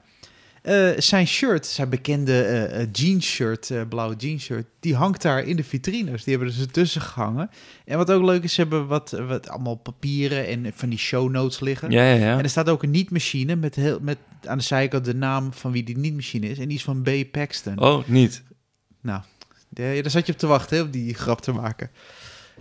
Eh, 0.69 0.91
zijn 1.01 1.27
shirt, 1.27 1.67
zijn 1.67 1.89
bekende 1.89 2.43
eh 2.43 2.81
eh, 2.81 2.89
jeans 2.93 3.27
shirt, 3.27 3.71
eh, 3.71 3.81
blauwe 3.89 4.17
jeans 4.17 4.43
shirt, 4.43 4.67
die 4.81 4.95
hangt 4.95 5.23
daar 5.23 5.45
in 5.45 5.57
de 5.57 5.65
vitrines. 5.65 6.25
Die 6.25 6.37
hebben 6.37 6.53
er 6.53 6.59
dus 6.59 6.73
tussen 6.73 7.01
gehangen. 7.01 7.51
En 7.85 7.97
wat 7.97 8.11
ook 8.11 8.23
leuk 8.23 8.43
is, 8.43 8.55
ze 8.55 8.61
hebben 8.61 8.87
wat, 8.87 9.11
wat 9.11 9.49
allemaal 9.49 9.75
papieren 9.75 10.47
en 10.47 10.73
van 10.75 10.89
die 10.89 10.99
show 10.99 11.31
notes 11.31 11.61
liggen. 11.61 11.91
Ja, 11.91 12.03
ja, 12.03 12.15
ja. 12.15 12.39
En 12.39 12.43
er 12.43 12.51
staat 12.51 12.69
ook 12.69 12.83
een 12.83 12.91
niet-machine 12.91 13.57
met, 13.57 13.75
heel, 13.75 13.99
met 14.03 14.19
aan 14.45 14.59
de 14.59 14.65
zijkant 14.65 15.05
de 15.05 15.15
naam 15.15 15.53
van 15.53 15.73
wie 15.73 15.85
die 15.85 15.99
niet-machine 15.99 16.49
is. 16.49 16.59
En 16.59 16.69
die 16.69 16.77
is 16.77 16.85
van 16.85 17.03
B. 17.03 17.11
Paxton. 17.31 17.79
Oh, 17.79 18.09
niet. 18.09 18.43
Nou, 19.01 19.21
daar 19.69 20.11
zat 20.11 20.27
je 20.27 20.33
op 20.33 20.39
te 20.39 20.47
wachten, 20.47 20.77
hè, 20.77 20.83
om 20.83 20.91
die 20.91 21.15
grap 21.15 21.41
te 21.41 21.53
maken. 21.53 21.91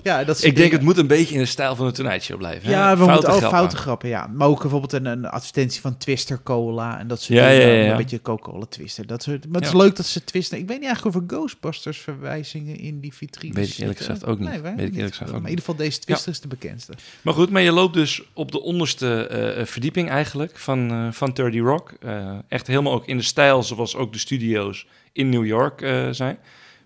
Ja, 0.04 0.24
dat 0.24 0.44
Ik 0.44 0.56
denk 0.56 0.72
het 0.72 0.82
moet 0.82 0.98
een 0.98 1.08
beetje 1.08 1.34
in 1.34 1.40
de 1.40 1.46
stijl 1.46 1.76
van 1.76 1.92
Tonight 1.92 2.24
Show 2.24 2.38
blijven. 2.38 2.70
Ja, 2.70 2.90
hè? 2.90 2.98
we 2.98 3.06
moeten 3.12 3.30
ook 3.34 3.42
foute 3.42 3.76
grappen, 3.78 4.10
ja. 4.10 4.28
Maar 4.34 4.48
ook 4.48 4.62
bijvoorbeeld 4.62 4.94
een, 4.94 5.06
een 5.06 5.26
advertentie 5.26 5.82
van 5.82 5.98
Twister 5.98 6.44
Cola 6.44 7.00
en 7.00 7.08
dat 7.08 7.22
soort 7.22 7.40
Ja, 7.40 7.50
dingen. 7.50 7.68
ja, 7.68 7.74
ja. 7.84 7.92
Een 7.92 7.98
beetje 7.98 8.22
Coca-Cola 8.22 8.66
Twister. 8.66 9.08
Dat 9.08 9.24
soort, 9.24 9.46
maar 9.48 9.62
het 9.62 9.70
is 9.70 9.76
leuk 9.76 9.96
dat 9.96 10.06
ze 10.06 10.24
twisten. 10.24 10.58
Ik 10.58 10.68
weet 10.68 10.78
niet 10.78 10.86
eigenlijk 10.86 11.16
of 11.16 11.22
er 11.22 11.36
Ghostbusters 11.38 11.98
verwijzingen 11.98 12.78
in 12.80 13.00
die 13.00 13.14
vitrine 13.14 13.54
Weet 13.54 13.70
ik 13.70 13.78
eerlijk 13.78 13.98
gezegd 13.98 14.26
ook 14.26 14.40
niet. 14.40 14.50
Nee, 14.50 14.60
Weet 14.62 14.72
ik 14.72 14.78
niet. 14.80 14.96
eerlijk 14.96 15.16
gezegd 15.16 15.22
ook 15.22 15.28
Maar 15.28 15.36
in 15.36 15.42
niet. 15.42 15.50
ieder 15.50 15.66
geval 15.66 15.76
deze 15.86 16.00
Twister 16.00 16.32
is 16.32 16.40
de 16.40 16.48
bekendste. 16.48 16.94
Maar 17.22 17.34
goed, 17.34 17.50
maar 17.50 17.62
je 17.62 17.72
loopt 17.72 17.94
dus 17.94 18.22
op 18.34 18.52
de 18.52 18.62
onderste 18.62 19.28
eh, 19.28 19.66
verdieping 19.66 20.10
eigenlijk 20.10 20.58
van, 20.58 20.92
eh 20.92 21.08
van 21.12 21.32
30 21.34 21.62
Rock. 21.62 21.94
Eh, 22.02 22.30
echt 22.48 22.68
helemaal 22.68 22.94
ook 22.94 23.06
in 23.08 23.18
de 23.18 23.24
stijl 23.24 23.64
zoals 23.64 23.96
ook 23.96 24.14
de 24.14 24.20
studio's 24.20 24.88
in 25.14 25.30
New 25.30 25.46
York 25.46 25.82
eh, 25.82 26.08
zijn. 26.12 26.38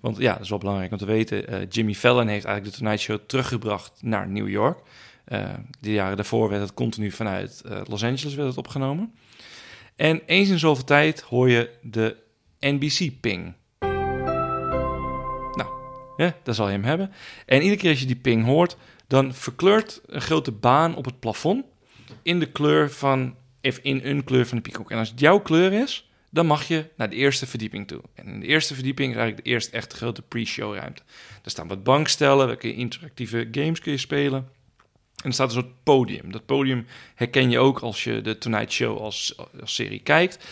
Want 0.01 0.17
ja, 0.17 0.33
dat 0.33 0.41
is 0.41 0.49
wel 0.49 0.57
belangrijk 0.57 0.91
om 0.91 0.97
te 0.97 1.05
weten. 1.05 1.47
eh, 1.47 1.59
Jimmy 1.69 1.93
Fallon 1.93 2.27
heeft 2.27 2.45
eigenlijk 2.45 2.75
de 2.75 2.83
Tonight 2.83 3.03
Show 3.03 3.19
teruggebracht 3.25 3.91
naar 4.01 4.27
New 4.27 4.49
York. 4.49 4.79
Eh 5.25 5.43
de 5.79 5.91
jaren 5.91 6.15
daarvoor 6.15 6.49
werd 6.49 6.61
het 6.61 6.73
continu 6.73 7.11
vanuit 7.11 7.61
eh, 7.65 7.81
Los 7.83 8.03
Angeles 8.03 8.35
werd 8.35 8.47
het 8.47 8.57
opgenomen. 8.57 9.13
En 9.95 10.21
eens 10.25 10.49
in 10.49 10.59
zoveel 10.59 10.83
tijd 10.83 11.21
hoor 11.21 11.49
je 11.49 11.69
de 11.81 12.15
NBC-ping. 12.59 13.53
Nou, 15.55 15.69
ja, 16.17 16.35
daar 16.43 16.55
zal 16.55 16.65
je 16.65 16.71
hem 16.71 16.83
hebben. 16.83 17.11
En 17.45 17.61
iedere 17.61 17.79
keer 17.79 17.89
als 17.89 17.99
je 17.99 18.05
die 18.05 18.15
ping 18.15 18.45
hoort, 18.45 18.77
dan 19.07 19.33
verkleurt 19.33 20.01
een 20.05 20.21
grote 20.21 20.51
baan 20.51 20.95
op 20.95 21.05
het 21.05 21.19
plafond 21.19 21.65
in 22.21 22.39
de 22.39 22.51
kleur 22.51 22.91
van, 22.91 23.35
in 23.81 24.01
een 24.03 24.23
kleur 24.23 24.47
van 24.47 24.57
de 24.57 24.63
peacock. 24.63 24.91
En 24.91 24.97
als 24.97 25.09
het 25.09 25.19
jouw 25.19 25.39
kleur 25.39 25.73
is, 25.73 26.10
dan 26.33 26.45
mag 26.45 26.67
je 26.67 26.85
naar 26.95 27.09
de 27.09 27.15
eerste 27.15 27.47
verdieping 27.47 27.87
toe. 27.87 28.01
En 28.13 28.25
in 28.27 28.39
de 28.39 28.45
eerste 28.45 28.73
verdieping 28.73 29.11
is 29.11 29.17
eigenlijk 29.17 29.45
de 29.45 29.51
eerste 29.51 29.71
echte 29.71 29.95
grote 29.95 30.21
pre-show 30.21 30.75
ruimte. 30.75 31.01
Daar 31.41 31.51
staan 31.51 31.67
wat 31.67 31.83
bankstellen, 31.83 32.57
je 32.59 32.73
interactieve 32.73 33.47
games 33.51 33.79
kun 33.79 33.91
je 33.91 33.97
spelen. 33.97 34.47
En 35.23 35.27
er 35.27 35.33
staat 35.33 35.47
een 35.47 35.61
soort 35.61 35.83
podium. 35.83 36.31
Dat 36.31 36.45
podium 36.45 36.85
herken 37.15 37.49
je 37.49 37.59
ook 37.59 37.79
als 37.79 38.03
je 38.03 38.21
de 38.21 38.37
Tonight 38.37 38.71
Show 38.71 38.97
als, 38.97 39.37
als 39.61 39.75
serie 39.75 39.99
kijkt. 39.99 40.45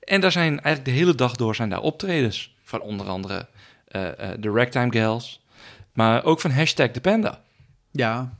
En 0.00 0.20
daar 0.20 0.32
zijn 0.32 0.50
eigenlijk 0.60 0.84
de 0.84 0.90
hele 0.90 1.14
dag 1.14 1.36
door 1.36 1.54
zijn 1.54 1.68
daar 1.68 1.80
optredens. 1.80 2.54
Van 2.62 2.80
onder 2.80 3.06
andere 3.06 3.48
eh, 3.86 4.10
de 4.38 4.50
Ragtime 4.50 4.92
Gals. 4.92 5.44
Maar 5.92 6.24
ook 6.24 6.40
van 6.40 6.50
hashtag 6.50 6.90
de 6.90 7.00
Panda. 7.00 7.42
Ja. 7.90 8.38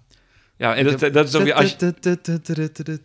Ja, 0.57 0.75
en 0.75 0.85
dat, 0.85 1.01
dat 1.13 1.29
is 1.29 1.35
ook 1.35 1.43
weer... 1.43 1.55
Als 1.55 1.77
je, 1.79 1.95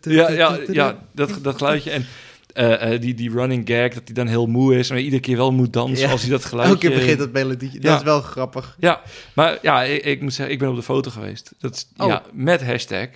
ja, 0.00 0.30
ja, 0.30 0.58
ja 0.66 0.98
dat, 1.12 1.38
dat 1.42 1.56
geluidje. 1.56 1.90
En 1.90 2.06
eh, 2.52 2.92
eh, 2.94 3.00
die, 3.00 3.14
die 3.14 3.30
running 3.30 3.68
gag, 3.68 3.94
dat 3.94 4.02
hij 4.04 4.14
dan 4.14 4.26
heel 4.26 4.46
moe 4.46 4.78
is... 4.78 4.90
en 4.90 4.98
iedere 4.98 5.20
keer 5.22 5.36
wel 5.36 5.52
moet 5.52 5.72
dansen 5.72 6.04
Ja. 6.06 6.10
als 6.12 6.20
hij 6.20 6.30
dat 6.30 6.44
geluidje... 6.44 6.74
Elke 6.74 6.86
keer 6.88 6.96
begint 6.98 7.18
dat 7.18 7.32
melodietje. 7.32 7.80
Dat 7.80 7.98
is 7.98 8.04
wel 8.04 8.20
grappig. 8.20 8.76
Ja, 8.78 9.00
maar 9.34 9.58
ja, 9.62 9.82
ik, 9.82 10.04
ik 10.04 10.20
moet 10.20 10.34
zeggen, 10.34 10.54
ik 10.54 10.60
ben 10.60 10.68
op 10.70 10.76
de 10.76 10.82
foto 10.82 11.10
geweest. 11.10 11.52
Dat 11.58 11.74
is, 11.74 11.88
Oh. 11.96 12.08
ja, 12.08 12.22
met 12.32 12.62
hashtag. 12.64 13.08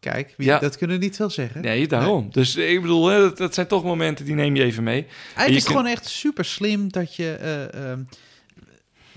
Kijk, 0.00 0.34
wie, 0.36 0.46
Ja. 0.46 0.58
dat 0.58 0.76
kunnen 0.78 1.00
niet 1.00 1.16
veel 1.16 1.30
zeggen. 1.30 1.60
Nee, 1.62 1.86
daarom. 1.88 2.28
Dus 2.32 2.56
ik 2.56 2.80
bedoel, 2.80 3.06
hè, 3.06 3.18
dat, 3.20 3.36
dat 3.38 3.54
zijn 3.54 3.66
toch 3.66 3.84
momenten 3.84 4.24
die 4.24 4.34
neem 4.34 4.56
je 4.56 4.62
even 4.62 4.82
mee. 4.82 5.04
Eigenlijk 5.04 5.48
je 5.48 5.50
is 5.50 5.54
het 5.54 5.64
kunt- 5.64 5.76
gewoon 5.78 5.92
echt 5.92 6.06
super 6.08 6.44
slim 6.44 6.92
dat 6.92 7.14
je. 7.16 7.30
eh, 7.32 7.90
ehm, 7.90 8.00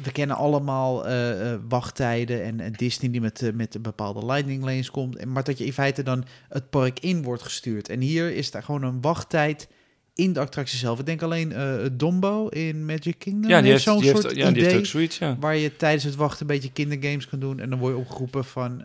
we 0.03 0.11
kennen 0.11 0.35
allemaal 0.35 1.05
eh, 1.05 1.51
eh, 1.51 1.59
wachttijden 1.69 2.43
en, 2.43 2.59
en 2.59 2.71
Disney 2.71 3.11
die 3.11 3.21
met, 3.21 3.41
eh, 3.41 3.53
met 3.53 3.75
een 3.75 3.81
bepaalde 3.81 4.25
lightning 4.25 4.63
lanes 4.63 4.91
komt. 4.91 5.15
En, 5.15 5.31
maar 5.31 5.43
dat 5.43 5.57
je 5.57 5.65
in 5.65 5.73
feite 5.73 6.03
dan 6.03 6.25
het 6.49 6.69
park 6.69 6.99
in 6.99 7.23
wordt 7.23 7.43
gestuurd. 7.43 7.89
En 7.89 7.99
hier 7.99 8.35
is 8.35 8.51
daar 8.51 8.63
gewoon 8.63 8.83
een 8.83 9.01
wachttijd 9.01 9.67
in 10.15 10.33
de 10.33 10.39
attractie 10.39 10.77
zelf. 10.77 10.99
Ik 10.99 11.05
denk 11.05 11.21
alleen 11.21 11.51
eh 11.51 11.73
Dombo 11.91 12.47
in 12.47 12.85
Magic 12.85 13.15
Kingdom. 13.17 13.49
Ja, 13.49 13.61
die 13.61 13.71
heeft, 13.71 13.83
zo'n 13.83 14.03
heeft, 14.03 14.21
soort 14.21 14.35
ja, 14.35 14.51
die 14.51 14.63
heeft 14.63 14.75
ook 14.77 14.85
zoiets, 14.85 15.17
ja. 15.17 15.37
waar 15.39 15.55
je 15.55 15.75
tijdens 15.75 16.03
het 16.03 16.15
wachten 16.15 16.41
een 16.41 16.47
beetje 16.55 16.71
kindergames 16.71 17.27
kan 17.27 17.39
doen. 17.39 17.59
En 17.59 17.69
dan 17.69 17.79
word 17.79 17.93
je 17.93 17.99
opgeroepen 17.99 18.45
van 18.45 18.83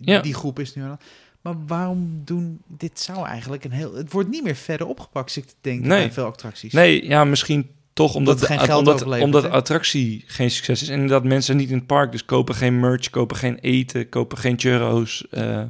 Ja. 0.00 0.20
die 0.20 0.34
groep 0.34 0.58
is 0.58 0.74
nu 0.74 0.82
aan. 0.82 0.98
Maar 1.42 1.54
waarom 1.66 2.20
doen 2.24 2.60
dit 2.66 3.00
zou 3.00 3.26
eigenlijk 3.26 3.64
een 3.64 3.70
heel. 3.70 3.94
Het 3.94 4.12
wordt 4.12 4.28
niet 4.28 4.42
meer 4.42 4.54
verder 4.54 4.86
opgepakt, 4.86 5.32
zit 5.32 5.44
ik 5.44 5.54
denken 5.60 5.88
Nee. 5.88 5.98
bij 5.98 6.12
veel 6.12 6.26
attracties. 6.26 6.72
Nee, 6.72 7.08
ja, 7.08 7.24
misschien 7.24 7.70
toch 7.92 8.14
omdat, 8.14 8.38
de, 8.38 8.46
geld 8.46 8.78
omdat, 8.78 9.20
omdat 9.20 9.50
attractie 9.50 10.24
geen 10.26 10.50
succes 10.50 10.82
is. 10.82 10.88
En 10.88 11.06
dat 11.06 11.24
mensen 11.24 11.56
niet 11.56 11.70
in 11.70 11.76
het 11.76 11.86
park, 11.86 12.12
dus 12.12 12.24
kopen 12.24 12.54
geen 12.54 12.80
merch, 12.80 13.10
kopen 13.10 13.36
geen 13.36 13.58
eten, 13.58 14.08
kopen 14.08 14.38
geen 14.38 14.58
churros. 14.58 15.24
eh, 15.30 15.62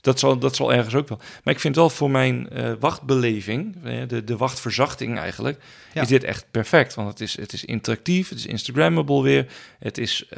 dat, 0.00 0.18
zal, 0.18 0.38
dat 0.38 0.56
zal 0.56 0.72
ergens 0.72 0.94
ook 0.94 1.08
wel. 1.08 1.18
Maar 1.44 1.54
ik 1.54 1.60
vind 1.60 1.76
wel 1.76 1.90
voor 1.90 2.10
mijn 2.10 2.48
eh, 2.50 2.72
wachtbeleving, 2.80 3.76
eh, 3.84 3.94
de, 4.08 4.24
de 4.24 4.36
wachtverzachting 4.36 5.18
eigenlijk, 5.18 5.60
Ja. 5.94 6.02
is 6.02 6.08
dit 6.08 6.24
echt 6.24 6.46
perfect. 6.50 6.94
Want 6.94 7.08
het 7.08 7.20
is, 7.20 7.36
het 7.36 7.52
is 7.52 7.64
interactief, 7.64 8.28
het 8.28 8.38
is 8.38 8.46
Instagrammable 8.46 9.22
weer, 9.22 9.46
het 9.78 9.98
is 9.98 10.28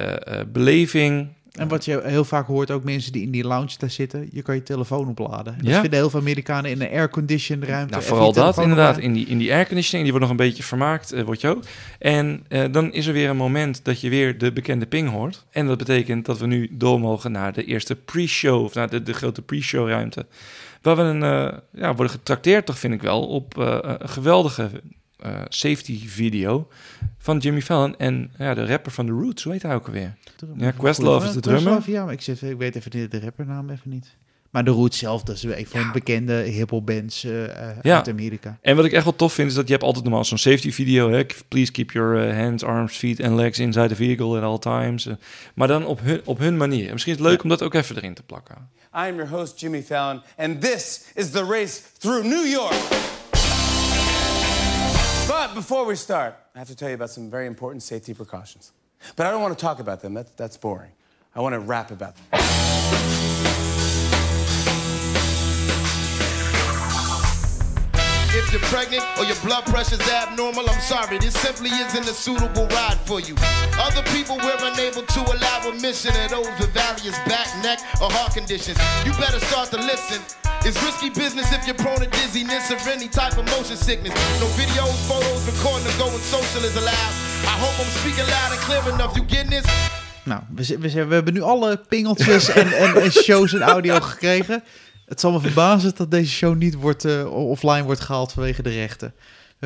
beleving. 0.46 1.28
En 1.54 1.68
wat 1.68 1.84
je 1.84 2.00
heel 2.04 2.24
vaak 2.24 2.46
hoort, 2.46 2.70
ook 2.70 2.84
mensen 2.84 3.12
die 3.12 3.22
in 3.22 3.30
die 3.30 3.44
lounge 3.44 3.74
daar 3.78 3.90
zitten, 3.90 4.28
je 4.32 4.42
kan 4.42 4.54
je 4.54 4.62
telefoon 4.62 5.08
opladen. 5.08 5.54
Dat 5.58 5.66
Ja. 5.66 5.80
vinden 5.80 5.98
heel 5.98 6.10
veel 6.10 6.20
Amerikanen 6.20 6.70
in 6.70 6.80
een 6.80 6.88
airconditioned 6.90 7.64
ruimte. 7.68 7.92
Nou, 7.92 8.02
vooral 8.04 8.32
dat 8.32 8.58
inderdaad. 8.58 8.98
In 8.98 9.12
die, 9.12 9.26
in 9.26 9.38
die 9.38 9.52
airconditioning, 9.52 10.02
die 10.02 10.18
wordt 10.18 10.30
nog 10.30 10.38
een 10.40 10.46
beetje 10.46 10.62
vermaakt, 10.62 11.12
eh 11.12 11.22
wordt 11.22 11.40
je 11.40 11.48
ook. 11.48 11.62
En 11.98 12.44
eh, 12.48 12.64
dan 12.72 12.92
is 12.92 13.06
er 13.06 13.12
weer 13.12 13.28
een 13.28 13.36
moment 13.36 13.84
dat 13.84 14.00
je 14.00 14.08
weer 14.08 14.38
de 14.38 14.52
bekende 14.52 14.86
ping 14.86 15.10
hoort. 15.10 15.44
En 15.50 15.66
dat 15.66 15.78
betekent 15.78 16.24
dat 16.26 16.38
we 16.38 16.46
nu 16.46 16.68
door 16.70 17.00
mogen 17.00 17.32
naar 17.32 17.52
de 17.52 17.64
eerste 17.64 17.96
pre-show, 17.96 18.64
of 18.64 18.74
naar 18.74 18.90
de, 18.90 19.02
de 19.02 19.12
grote 19.12 19.42
pre-show 19.42 19.88
ruimte. 19.88 20.26
Waar 20.82 20.96
we 20.96 21.02
een, 21.02 21.22
eh, 21.22 21.58
ja, 21.72 21.94
worden 21.94 22.10
getrakteerd, 22.12 22.66
toch 22.66 22.78
vind 22.78 22.94
ik 22.94 23.02
wel, 23.02 23.26
op 23.26 23.56
een 23.56 24.08
geweldige 24.08 24.70
eh, 25.18 25.40
safety 25.48 26.08
video 26.08 26.68
van 27.18 27.38
Jimmy 27.38 27.62
Fallon 27.62 27.96
en 27.96 28.30
ja, 28.38 28.54
de 28.54 28.66
rapper 28.66 28.92
van 28.92 29.06
The 29.06 29.12
Roots. 29.12 29.42
Hoe 29.42 29.52
heet 29.52 29.62
hij 29.62 29.74
ook 29.74 29.86
alweer? 29.86 30.14
Ja, 30.56 30.70
Questlove 30.70 31.26
is 31.26 31.32
de 31.32 31.40
drummer. 31.40 31.62
Questlove, 31.62 31.90
ja, 31.90 32.04
maar 32.04 32.12
ik, 32.12 32.20
zit, 32.20 32.42
ik 32.42 32.56
weet 32.58 32.76
even 32.76 32.90
de, 32.90 33.08
de 33.08 33.20
rappernaam 33.20 33.70
even 33.70 33.90
niet. 33.90 34.16
Maar 34.50 34.64
de 34.64 34.70
Roots 34.70 34.98
zelf, 34.98 35.22
dat 35.22 35.36
is 35.36 35.42
een 35.42 35.66
van 35.66 35.80
de 35.80 35.90
bekende 35.92 36.32
hiphop 36.34 36.86
bands 36.86 37.24
eh, 37.24 37.44
eh, 37.70 37.76
Ja. 37.82 37.96
uit 37.96 38.08
Amerika. 38.08 38.58
En 38.60 38.76
wat 38.76 38.84
ik 38.84 38.92
echt 38.92 39.04
wel 39.04 39.16
tof 39.16 39.32
vind, 39.32 39.48
is 39.48 39.54
dat 39.54 39.66
je 39.66 39.72
hebt 39.72 39.84
altijd 39.84 40.04
normaal 40.04 40.24
zo'n 40.24 40.38
safety 40.38 40.72
video. 40.72 41.10
Hè? 41.10 41.26
Please 41.48 41.72
keep 41.72 41.90
your 41.90 42.28
uh, 42.28 42.36
hands, 42.36 42.62
arms, 42.62 42.96
feet 42.96 43.20
and 43.22 43.36
legs 43.36 43.58
inside 43.58 43.88
the 43.88 43.94
vehicle 43.94 44.36
at 44.36 44.42
all 44.42 44.58
times. 44.58 45.06
Uh, 45.06 45.14
maar 45.54 45.68
dan 45.68 45.86
op 45.86 46.00
hun, 46.00 46.20
op 46.24 46.38
hun 46.38 46.56
manier. 46.56 46.86
En 46.86 46.92
misschien 46.92 47.12
is 47.12 47.18
het 47.18 47.28
leuk 47.28 47.42
om 47.42 47.48
dat 47.48 47.62
ook 47.62 47.74
even 47.74 47.96
erin 47.96 48.14
te 48.14 48.22
plakken. 48.22 48.54
I 48.80 49.08
am 49.08 49.14
your 49.14 49.28
host, 49.30 49.60
Jimmy 49.60 49.82
Fallon, 49.82 50.22
and 50.36 50.60
this 50.60 51.00
is 51.14 51.30
the 51.30 51.44
race 51.44 51.80
through 51.98 52.24
New 52.24 52.46
York. 52.46 52.74
Before 55.54 55.84
we 55.86 55.94
start, 55.94 56.34
I 56.52 56.58
have 56.58 56.66
to 56.66 56.74
tell 56.74 56.88
you 56.88 56.96
about 56.96 57.10
some 57.10 57.30
very 57.30 57.46
important 57.46 57.84
safety 57.84 58.12
precautions. 58.12 58.72
But 59.14 59.26
I 59.26 59.30
don't 59.30 59.40
want 59.40 59.56
to 59.56 59.62
talk 59.62 59.78
about 59.78 60.00
them, 60.02 60.14
that, 60.14 60.36
that's 60.36 60.56
boring. 60.56 60.90
I 61.32 61.40
want 61.40 61.52
to 61.52 61.60
rap 61.60 61.92
about 61.92 62.16
them. 62.16 62.24
If 68.36 68.52
you're 68.52 68.60
pregnant 68.62 69.04
or 69.16 69.24
your 69.26 69.36
blood 69.44 69.64
pressure's 69.66 70.00
abnormal, 70.10 70.68
I'm 70.68 70.80
sorry, 70.80 71.18
this 71.18 71.34
simply 71.34 71.70
isn't 71.70 72.02
a 72.02 72.14
suitable 72.14 72.66
ride 72.66 72.98
for 73.06 73.20
you. 73.20 73.36
Other 73.78 74.02
people 74.10 74.36
we're 74.38 74.58
unable 74.58 75.02
to 75.02 75.20
allow 75.20 75.68
admission 75.68 76.10
of 76.24 76.30
those 76.30 76.46
with 76.58 76.74
various 76.74 77.16
back, 77.28 77.46
neck, 77.62 77.78
or 78.02 78.10
heart 78.10 78.34
conditions. 78.34 78.78
You 79.06 79.12
better 79.12 79.38
start 79.38 79.70
to 79.70 79.76
listen. 79.76 80.20
It's 80.66 80.82
risky 80.82 81.10
business 81.10 81.52
if 81.52 81.66
you're 81.66 81.76
prone 81.76 81.98
to 81.98 82.06
dizziness 82.06 82.70
or 82.70 82.78
any 82.90 83.08
type 83.08 83.36
of 83.36 83.44
motion 83.54 83.76
sickness. 83.76 84.14
No 84.40 84.46
videos, 84.56 84.96
photos, 85.06 85.44
recording 85.44 85.86
or 85.86 85.96
going 85.98 86.22
social 86.22 86.64
is 86.64 86.76
allowed. 86.76 87.12
I 87.44 87.56
hope 87.62 87.74
I'm 87.80 87.92
speaking 88.00 88.26
loud 88.34 88.50
and 88.52 88.60
clear 88.60 88.94
enough. 88.94 89.14
You 89.14 89.24
getting 89.26 89.50
this? 89.50 89.64
Nou, 90.24 90.40
we, 90.54 90.78
we, 90.78 91.06
we 91.06 91.14
hebben 91.14 91.34
nu 91.34 91.42
alle 91.42 91.80
pingeltjes 91.88 92.48
en, 92.48 92.72
en, 92.72 93.02
en 93.02 93.10
shows 93.12 93.54
en 93.54 93.62
audio 93.62 94.00
gekregen. 94.00 94.62
Het 95.06 95.20
zal 95.20 95.32
me 95.32 95.40
verbazen 95.40 95.92
dat 95.96 96.10
deze 96.10 96.30
show 96.30 96.56
niet 96.56 96.74
wordt, 96.74 97.04
eh, 97.04 97.32
offline 97.32 97.82
wordt 97.82 98.00
gehaald 98.00 98.32
vanwege 98.32 98.62
de 98.62 98.70
rechten. 98.70 99.14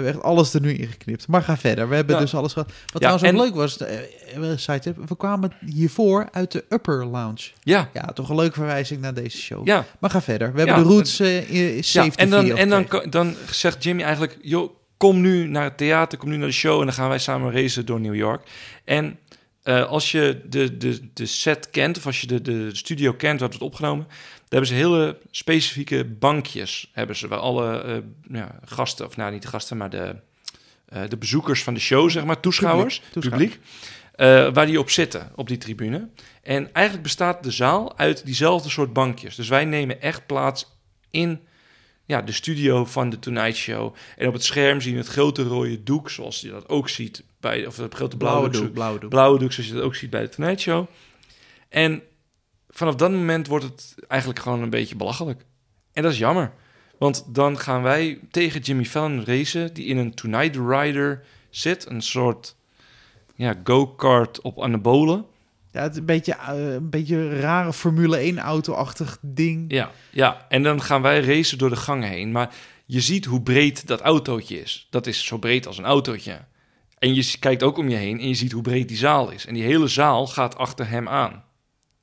We 0.01 0.05
hebben 0.05 0.23
echt 0.23 0.33
alles 0.33 0.55
er 0.55 0.61
nu 0.61 0.73
ingeknipt. 0.75 1.29
Maar 1.29 1.43
ga 1.43 1.57
verder. 1.57 1.89
We 1.89 1.95
hebben 1.95 2.15
Ja. 2.15 2.21
dus 2.21 2.35
alles 2.35 2.53
gehad. 2.53 2.69
Wat 2.69 2.77
Ja, 2.93 2.99
trouwens 2.99 3.25
ook 3.25 3.31
en- 3.31 3.39
leuk 3.47 3.55
was, 3.55 3.77
eh, 3.79 3.99
eh, 4.53 4.59
side 4.59 4.79
tip, 4.79 4.97
we 5.09 5.17
kwamen 5.17 5.53
hiervoor 5.67 6.29
uit 6.33 6.53
de 6.53 6.65
Upper 6.69 7.07
Lounge. 7.07 7.51
Ja, 7.63 7.91
Ja, 7.93 8.03
toch 8.03 8.29
een 8.29 8.37
leuke 8.37 8.55
verwijzing 8.55 9.01
naar 9.01 9.15
deze 9.15 9.37
show. 9.39 9.67
ja. 9.67 9.85
Maar 9.99 10.11
ga 10.11 10.23
verder. 10.23 10.53
We 10.53 10.59
hebben 10.59 10.77
de 10.83 10.89
Roots 10.89 11.21
in- 11.21 11.75
ja. 11.75 11.83
safety 11.83 12.17
En, 12.21 12.31
dan, 12.31 12.57
en 12.57 12.69
dan, 12.69 12.87
dan 13.11 13.35
zegt 13.51 13.83
Jimmy 13.85 14.03
eigenlijk... 14.03 14.39
joh, 14.43 14.71
kom 14.97 15.21
nu 15.21 15.47
naar 15.49 15.65
het 15.65 15.77
theater, 15.77 16.19
kom 16.19 16.29
nu 16.29 16.37
naar 16.37 16.47
de 16.47 16.53
show... 16.53 16.79
en 16.81 16.87
dan 16.87 16.95
gaan 16.95 17.09
wij 17.09 17.19
samen 17.19 17.53
racen 17.53 17.87
door 17.87 18.01
New 18.01 18.15
York. 18.15 18.43
En 18.85 19.19
als 19.89 20.11
je 20.13 20.41
de, 20.49 20.77
de, 20.77 21.01
de 21.15 21.27
set 21.27 21.71
kent, 21.71 21.97
of 21.97 22.07
als 22.07 22.21
je 22.21 22.27
de, 22.27 22.43
de 22.43 22.69
studio 22.77 23.13
kent... 23.13 23.41
waar 23.41 23.49
het 23.49 23.59
wordt 23.59 23.75
opgenomen... 23.75 24.07
daar 24.49 24.61
hebben 24.61 24.79
ze 24.79 24.87
hele 24.87 25.19
specifieke 25.31 26.05
bankjes... 26.05 26.91
hebben 26.93 27.17
ze 27.17 27.29
waar 27.29 27.39
alle 27.39 27.81
eh, 27.81 27.97
ja, 28.33 28.59
gasten, 28.65 29.07
of 29.07 29.17
nou 29.17 29.33
niet 29.33 29.43
de 29.43 29.49
gasten... 29.49 29.77
maar 29.77 29.91
de, 29.91 30.17
eh, 30.89 31.03
de 31.09 31.17
bezoekers 31.17 31.63
van 31.63 31.75
de 31.75 31.81
show, 31.81 32.11
zeg 32.11 32.25
maar, 32.25 32.41
toeschouwers, 32.41 33.03
Publiek, 33.13 33.31
publiek... 33.31 33.61
eh, 34.13 34.53
waar 34.53 34.67
die 34.67 34.79
op 34.79 34.91
zitten, 34.91 35.33
op 35.35 35.49
die 35.49 35.59
tribune. 35.59 36.09
En 36.43 36.73
eigenlijk 36.73 37.03
bestaat 37.03 37.43
de 37.43 37.51
zaal 37.51 37.99
uit 37.99 38.25
diezelfde 38.25 38.69
soort 38.69 38.93
bankjes. 38.93 39.35
Dus 39.35 39.49
wij 39.49 39.65
nemen 39.65 40.01
echt 40.01 40.27
plaats 40.27 40.77
in 41.11 41.41
ja, 42.05 42.23
de 42.23 42.33
studio 42.33 42.85
van 42.85 43.11
de 43.11 43.19
Tonight 43.19 43.57
Show. 43.57 43.95
En 44.17 44.27
op 44.27 44.33
het 44.33 44.45
scherm 44.45 44.81
zien 44.81 44.93
we 44.93 44.99
het 44.99 45.09
grote 45.09 45.43
rode 45.43 45.83
doek, 45.83 46.11
zoals 46.11 46.41
je 46.41 46.51
dat 46.51 46.69
ook 46.69 46.89
ziet 46.89 47.23
bij... 47.41 47.67
Of 47.67 47.77
het 47.77 47.95
grote 47.95 48.17
blauwe, 48.17 48.51
doek, 48.51 48.73
blauwe 48.73 48.99
doek. 48.99 49.11
blauwe 49.11 49.39
doek, 49.39 49.53
zoals 49.53 49.69
je 49.69 49.75
dat 49.75 49.85
ook 49.85 49.95
ziet 49.95 50.11
bij 50.11 50.21
de 50.21 50.29
Tonight 50.29 50.61
Show. 50.61 50.87
En 51.69 52.03
vanaf 52.79 52.95
dat 52.95 53.11
moment 53.11 53.47
wordt 53.47 53.65
het 53.65 53.95
eigenlijk 54.09 54.41
gewoon 54.41 54.63
een 54.63 54.71
beetje 54.71 54.97
belachelijk. 54.97 55.45
En 55.93 56.03
dat 56.03 56.13
is 56.13 56.19
jammer. 56.19 56.53
Want 56.99 57.25
dan 57.35 57.59
gaan 57.59 57.83
wij 57.83 58.21
tegen 58.31 58.61
Jimmy 58.61 58.85
Fallon 58.85 59.25
racen, 59.25 59.75
die 59.75 59.87
in 59.87 59.97
een 59.97 60.15
Tonight 60.15 60.57
Rider 60.57 61.25
zit. 61.51 61.91
Een 61.91 62.03
soort 62.03 62.57
ja, 63.35 63.55
go-kart 63.65 64.41
op 64.41 64.63
anabolen. 64.63 65.25
Ja, 65.73 65.83
het 65.83 65.93
is 65.93 65.99
een 65.99 66.05
beetje, 66.05 66.35
eh, 66.35 66.73
een 66.73 66.91
beetje 66.91 67.17
een 67.17 67.41
rare 67.41 67.73
Formule 67.73 68.33
1-auto-achtig 68.33 69.19
ding. 69.21 69.73
Ja, 69.73 69.91
ja, 70.11 70.47
en 70.49 70.63
dan 70.63 70.83
gaan 70.83 71.03
wij 71.03 71.21
racen 71.21 71.59
door 71.59 71.71
de 71.71 71.77
gangen 71.77 72.09
heen. 72.09 72.33
Maar 72.33 72.55
je 72.87 73.01
ziet 73.01 73.25
hoe 73.25 73.43
breed 73.43 73.87
dat 73.87 74.01
autootje 74.01 74.61
is. 74.61 74.87
Dat 74.91 75.07
is 75.07 75.25
zo 75.25 75.39
breed 75.39 75.67
als 75.67 75.79
een 75.79 75.85
autootje. 75.85 76.45
En 76.99 77.15
je 77.15 77.37
kijkt 77.39 77.63
ook 77.63 77.79
om 77.79 77.89
je 77.89 77.97
heen 77.97 78.21
en 78.21 78.29
je 78.29 78.35
ziet 78.35 78.53
hoe 78.53 78.63
breed 78.63 78.89
die 78.89 78.97
zaal 78.97 79.31
is. 79.31 79.47
En 79.47 79.55
die 79.55 79.63
hele 79.63 79.89
zaal 79.89 80.27
gaat 80.27 80.57
achter 80.57 80.89
hem 80.89 81.09
aan. 81.09 81.47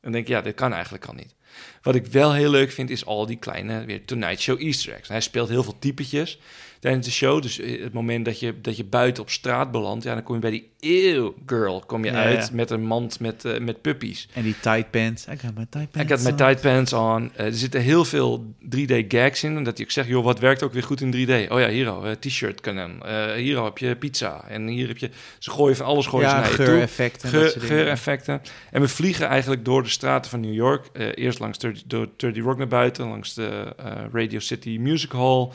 Dan 0.05 0.13
denk 0.13 0.27
je, 0.27 0.33
ja, 0.33 0.41
dit 0.41 0.55
kan 0.55 0.73
eigenlijk 0.73 1.05
al 1.05 1.13
niet. 1.13 1.35
Wat 1.81 1.95
ik 1.95 2.05
wel 2.05 2.33
heel 2.33 2.49
leuk 2.49 2.71
vind, 2.71 2.89
is 2.89 3.05
al 3.05 3.25
die 3.25 3.37
kleine 3.37 3.85
weer 3.85 4.05
Tonight 4.05 4.39
Show 4.39 4.61
easter 4.61 4.93
eggs. 4.93 5.07
Hij 5.07 5.21
speelt 5.21 5.49
heel 5.49 5.63
veel 5.63 5.79
typetjes 5.79 6.39
tijdens 6.79 7.05
de 7.05 7.11
show. 7.11 7.41
Dus 7.41 7.59
eh, 7.59 7.81
het 7.83 7.93
moment 7.93 8.25
dat 8.25 8.39
je, 8.39 8.61
dat 8.61 8.77
je 8.77 8.83
buiten 8.83 9.23
op 9.23 9.29
straat 9.29 9.71
belandt... 9.71 10.03
ja, 10.03 10.13
dan 10.13 10.23
kom 10.23 10.35
je 10.35 10.41
bij 10.41 10.51
die 10.51 10.69
ew 10.79 11.29
girl 11.45 11.83
kom 11.87 12.05
je 12.05 12.11
Ja, 12.11 12.23
uit 12.23 12.47
ja. 12.47 12.55
met 12.55 12.69
een 12.69 12.85
mand 12.85 13.19
met, 13.19 13.45
eh, 13.45 13.59
met 13.59 13.81
puppies. 13.81 14.27
En 14.33 14.43
die 14.43 14.55
tight 14.61 14.91
pants. 14.91 15.25
I 15.27 15.37
got 15.37 15.55
my 15.55 15.65
tight 15.69 15.91
pants 15.91 15.97
Ik 16.03 16.09
had 16.09 16.21
mijn 16.21 16.35
tight 16.35 16.61
pants 16.61 16.93
on. 16.93 17.31
Eh, 17.35 17.45
er 17.45 17.53
zitten 17.53 17.81
heel 17.81 18.05
veel 18.05 18.53
3D 18.69 18.93
gags 19.07 19.43
in. 19.43 19.55
En 19.57 19.63
dat 19.63 19.77
hij 19.77 19.85
ook 19.85 19.91
zegt, 19.91 20.07
joh, 20.07 20.23
wat 20.23 20.39
werkt 20.39 20.63
ook 20.63 20.73
weer 20.73 20.83
goed 20.83 21.01
in 21.01 21.11
3D? 21.11 21.51
Oh 21.51 21.59
ja, 21.59 21.69
hier 21.69 21.89
al, 21.89 22.15
t-shirt 22.19 22.61
kanon. 22.61 23.03
Eh 23.03 23.31
hier 23.33 23.57
al 23.57 23.65
heb 23.65 23.77
je 23.77 23.95
pizza. 23.95 24.43
En 24.47 24.67
hier 24.67 24.87
heb 24.87 24.97
je... 24.97 25.09
Ze 25.39 25.51
gooien 25.51 25.75
van 25.75 25.85
alles 25.85 26.05
gooien 26.05 26.29
ze 26.29 26.35
Ja, 26.35 26.41
naar 26.41 26.49
geureffecten. 26.51 27.29
en 27.29 27.33
dat 27.35 27.43
Ge- 27.43 27.49
soort 27.49 27.61
dingen. 27.61 27.75
geureffecten. 27.77 28.41
En 28.71 28.81
we 28.81 28.87
vliegen 28.87 29.27
eigenlijk 29.27 29.65
door 29.65 29.83
de 29.83 29.89
straten 29.89 30.31
van 30.31 30.39
New 30.39 30.53
York. 30.53 30.85
Eerst 31.15 31.39
langs 31.39 31.57
30, 31.57 31.83
door 31.87 32.07
30 32.17 32.43
Rock 32.43 32.57
naar 32.57 32.67
buiten, 32.67 33.07
langs 33.07 33.33
de 33.33 33.73
Radio 34.11 34.39
City 34.39 34.77
Music 34.79 35.11
Hall. 35.11 35.49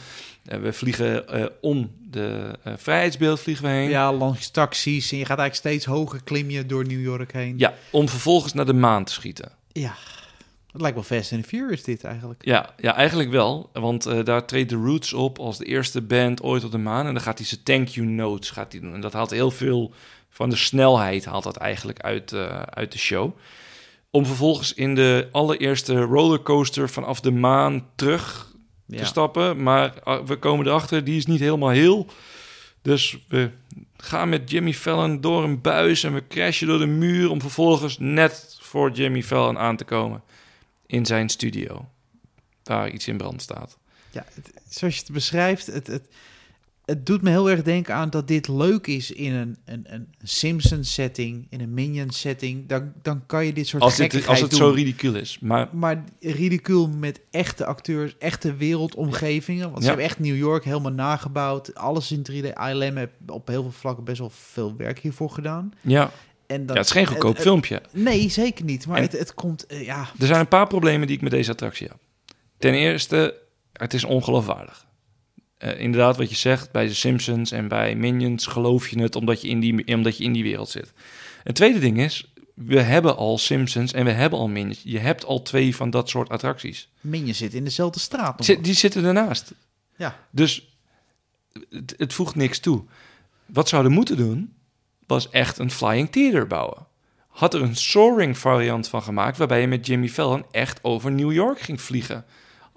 We 0.60 0.72
vliegen 0.72 1.09
eh, 1.16 1.46
om 1.60 1.90
de 2.10 2.58
eh, 2.64 2.72
Vrijheidsbeeld 2.76 3.40
vliegen 3.40 3.64
we 3.64 3.70
heen. 3.70 3.88
Ja, 3.88 4.12
langs 4.12 4.50
taxis. 4.50 5.12
En 5.12 5.18
je 5.18 5.24
gaat 5.24 5.38
eigenlijk 5.38 5.68
steeds 5.68 5.84
hoger 5.84 6.22
klim 6.22 6.50
je 6.50 6.66
door 6.66 6.86
New 6.86 7.02
York 7.02 7.32
heen. 7.32 7.58
Ja, 7.58 7.74
om 7.90 8.08
vervolgens 8.08 8.52
naar 8.52 8.66
de 8.66 8.72
maan 8.72 9.04
te 9.04 9.12
schieten. 9.12 9.52
Ja. 9.72 9.94
Het 10.72 10.80
lijkt 10.80 10.96
wel 10.96 11.18
Fast 11.18 11.32
and 11.32 11.46
Furious 11.46 11.82
dit 11.82 12.04
eigenlijk. 12.04 12.44
Ja, 12.44 12.74
ja 12.76 12.94
eigenlijk 12.94 13.30
wel. 13.30 13.70
Want 13.72 14.06
eh, 14.06 14.24
daar 14.24 14.46
treedt 14.46 14.70
de 14.70 14.76
Roots 14.76 15.12
op 15.12 15.38
als 15.38 15.58
de 15.58 15.64
eerste 15.64 16.00
band 16.00 16.42
ooit 16.42 16.64
op 16.64 16.70
de 16.70 16.78
maan. 16.78 17.06
En 17.06 17.14
dan 17.14 17.22
gaat 17.22 17.38
hij 17.38 17.46
zijn 17.46 17.62
thank 17.62 17.88
you 17.88 18.06
notes 18.06 18.50
gaat 18.50 18.72
hij 18.72 18.80
doen. 18.80 18.94
En 18.94 19.00
dat 19.00 19.12
haalt 19.12 19.30
heel 19.30 19.50
veel 19.50 19.92
van 20.28 20.50
de 20.50 20.56
snelheid 20.56 21.24
haalt 21.24 21.44
dat 21.44 21.56
eigenlijk 21.56 22.00
uit, 22.00 22.32
eh, 22.32 22.62
uit 22.62 22.92
de 22.92 22.98
show. 22.98 23.36
Om 24.10 24.26
vervolgens 24.26 24.74
in 24.74 24.94
de 24.94 25.28
allereerste 25.32 26.00
rollercoaster 26.00 26.88
vanaf 26.88 27.20
de 27.20 27.30
maan 27.30 27.86
terug 27.94 28.49
te 28.49 28.49
Ja. 28.98 29.04
stappen. 29.04 29.62
Maar 29.62 30.00
ah, 30.02 30.26
we 30.26 30.36
komen 30.36 30.66
erachter, 30.66 31.04
die 31.04 31.16
is 31.16 31.26
niet 31.26 31.40
helemaal 31.40 31.68
heel. 31.68 32.06
Dus 32.82 33.18
we 33.28 33.50
gaan 33.96 34.28
met 34.28 34.50
Jimmy 34.50 34.72
Fallon 34.74 35.20
door 35.20 35.44
een 35.44 35.60
buis 35.60 36.04
en 36.04 36.14
we 36.14 36.26
crashen 36.28 36.66
door 36.66 36.78
de 36.78 36.86
muur... 36.86 37.30
om 37.30 37.40
vervolgens 37.40 37.98
net 37.98 38.56
voor 38.60 38.90
Jimmy 38.90 39.22
Fallon 39.22 39.58
aan 39.58 39.76
te 39.76 39.84
komen 39.84 40.22
in 40.86 41.06
zijn 41.06 41.28
studio. 41.28 41.88
Waar 42.64 42.90
iets 42.90 43.08
in 43.08 43.16
brand 43.16 43.42
staat. 43.42 43.78
Ja, 44.10 44.24
het- 44.34 44.50
zoals 44.68 44.94
je 44.94 45.00
het 45.00 45.12
beschrijft, 45.12 45.66
het, 45.66 45.86
het, 45.86 46.06
het 46.90 47.06
doet 47.06 47.22
me 47.22 47.30
heel 47.30 47.50
erg 47.50 47.62
denken 47.62 47.94
aan 47.94 48.10
dat 48.10 48.28
dit 48.28 48.48
leuk 48.48 48.86
is 48.86 49.10
in 49.10 49.32
een, 49.32 49.56
een, 49.64 49.84
een 49.88 50.08
Simpsons 50.22 50.92
setting, 50.94 51.46
in 51.50 51.60
een 51.60 51.74
Minion 51.74 52.10
setting. 52.10 52.68
Dan, 52.68 52.92
dan 53.02 53.26
kan 53.26 53.46
je 53.46 53.52
dit 53.52 53.66
soort 53.68 53.82
Als 53.82 53.94
gekkigheid 53.94 54.28
als 54.28 54.40
het 54.40 54.50
doen. 54.50 54.58
zo 54.58 54.70
ridicuul 54.70 55.14
is. 55.14 55.38
Maar 55.40 55.68
Maar 55.72 56.04
ridicule 56.20 56.88
met 56.88 57.20
echte 57.30 57.64
acteurs, 57.66 58.18
echte 58.18 58.54
wereldomgevingen. 58.54 59.62
Want 59.64 59.74
Ja. 59.76 59.80
ze 59.82 59.86
hebben 59.86 60.04
echt 60.04 60.18
New 60.18 60.36
York 60.36 60.64
helemaal 60.64 60.92
nagebouwd. 60.92 61.74
Alles 61.74 62.12
in 62.12 62.22
3D. 62.22 62.44
ILM 62.70 62.96
heeft 62.96 63.12
op 63.26 63.48
heel 63.48 63.62
veel 63.62 63.72
vlakken 63.72 64.04
best 64.04 64.18
wel 64.18 64.30
veel 64.30 64.76
werk 64.76 64.98
hiervoor 64.98 65.30
gedaan. 65.30 65.72
ja, 65.80 66.10
En 66.46 66.66
dan, 66.66 66.74
ja 66.74 66.80
het 66.80 66.90
is 66.90 66.96
geen 66.96 67.06
goedkoop 67.06 67.32
het- 67.34 67.42
filmpje. 67.42 67.82
Nee, 67.92 68.28
zeker 68.28 68.64
niet. 68.64 68.86
Maar 68.86 68.96
En- 68.96 69.02
het, 69.02 69.12
het 69.12 69.34
komt, 69.34 69.66
eh, 69.66 69.84
ja... 69.84 70.00
Er 70.18 70.26
zijn 70.26 70.40
een 70.40 70.48
paar 70.48 70.66
problemen 70.66 71.06
die 71.06 71.16
ik 71.16 71.22
met 71.22 71.30
deze 71.32 71.50
attractie 71.50 71.86
heb. 71.86 71.96
Ten 72.58 72.74
eerste, 72.74 73.34
het 73.72 73.94
is 73.94 74.04
ongeloofwaardig. 74.04 74.86
Eh, 75.60 75.80
inderdaad, 75.80 76.16
wat 76.16 76.30
je 76.30 76.36
zegt, 76.36 76.70
bij 76.72 76.86
de 76.86 76.94
Simpsons 76.94 77.50
en 77.50 77.68
bij 77.68 77.94
Minions 77.96 78.46
geloof 78.46 78.88
je 78.88 79.00
het 79.02 79.16
omdat 79.16 79.40
je 79.42 79.48
in 79.48 79.60
die, 79.60 79.94
omdat 79.96 80.16
je 80.16 80.24
in 80.24 80.32
die 80.32 80.42
wereld 80.42 80.68
zit. 80.68 80.92
Het 81.42 81.54
tweede 81.54 81.78
ding 81.78 81.98
is, 81.98 82.32
we 82.54 82.80
hebben 82.80 83.16
al 83.16 83.38
Simpsons 83.38 83.92
en 83.92 84.04
we 84.04 84.10
hebben 84.10 84.38
al 84.38 84.48
Minions. 84.48 84.80
Je 84.84 84.98
hebt 84.98 85.24
al 85.24 85.42
twee 85.42 85.76
van 85.76 85.90
dat 85.90 86.08
soort 86.08 86.28
attracties. 86.28 86.88
Minion 87.00 87.34
zit 87.34 87.54
in 87.54 87.64
dezelfde 87.64 88.00
straat. 88.00 88.44
Zit- 88.44 88.64
Die 88.64 88.74
zitten 88.74 89.04
ernaast. 89.04 89.52
Ja. 89.96 90.18
Dus 90.30 90.76
het, 91.70 91.94
het 91.96 92.12
voegt 92.12 92.34
niks 92.34 92.58
toe. 92.58 92.84
Wat 93.46 93.68
ze 93.68 93.74
hadden 93.74 93.92
moeten 93.92 94.16
doen, 94.16 94.54
was 95.06 95.30
echt 95.30 95.58
een 95.58 95.70
flying 95.70 96.10
theater 96.10 96.46
bouwen. 96.46 96.86
Had 97.28 97.54
er 97.54 97.62
een 97.62 97.76
soaring 97.76 98.38
variant 98.38 98.88
van 98.88 99.02
gemaakt, 99.02 99.36
waarbij 99.38 99.60
je 99.60 99.66
met 99.66 99.86
Jimmy 99.86 100.08
Fallon 100.08 100.44
echt 100.50 100.84
over 100.84 101.10
New 101.12 101.32
York 101.32 101.60
ging 101.60 101.80
vliegen. 101.80 102.24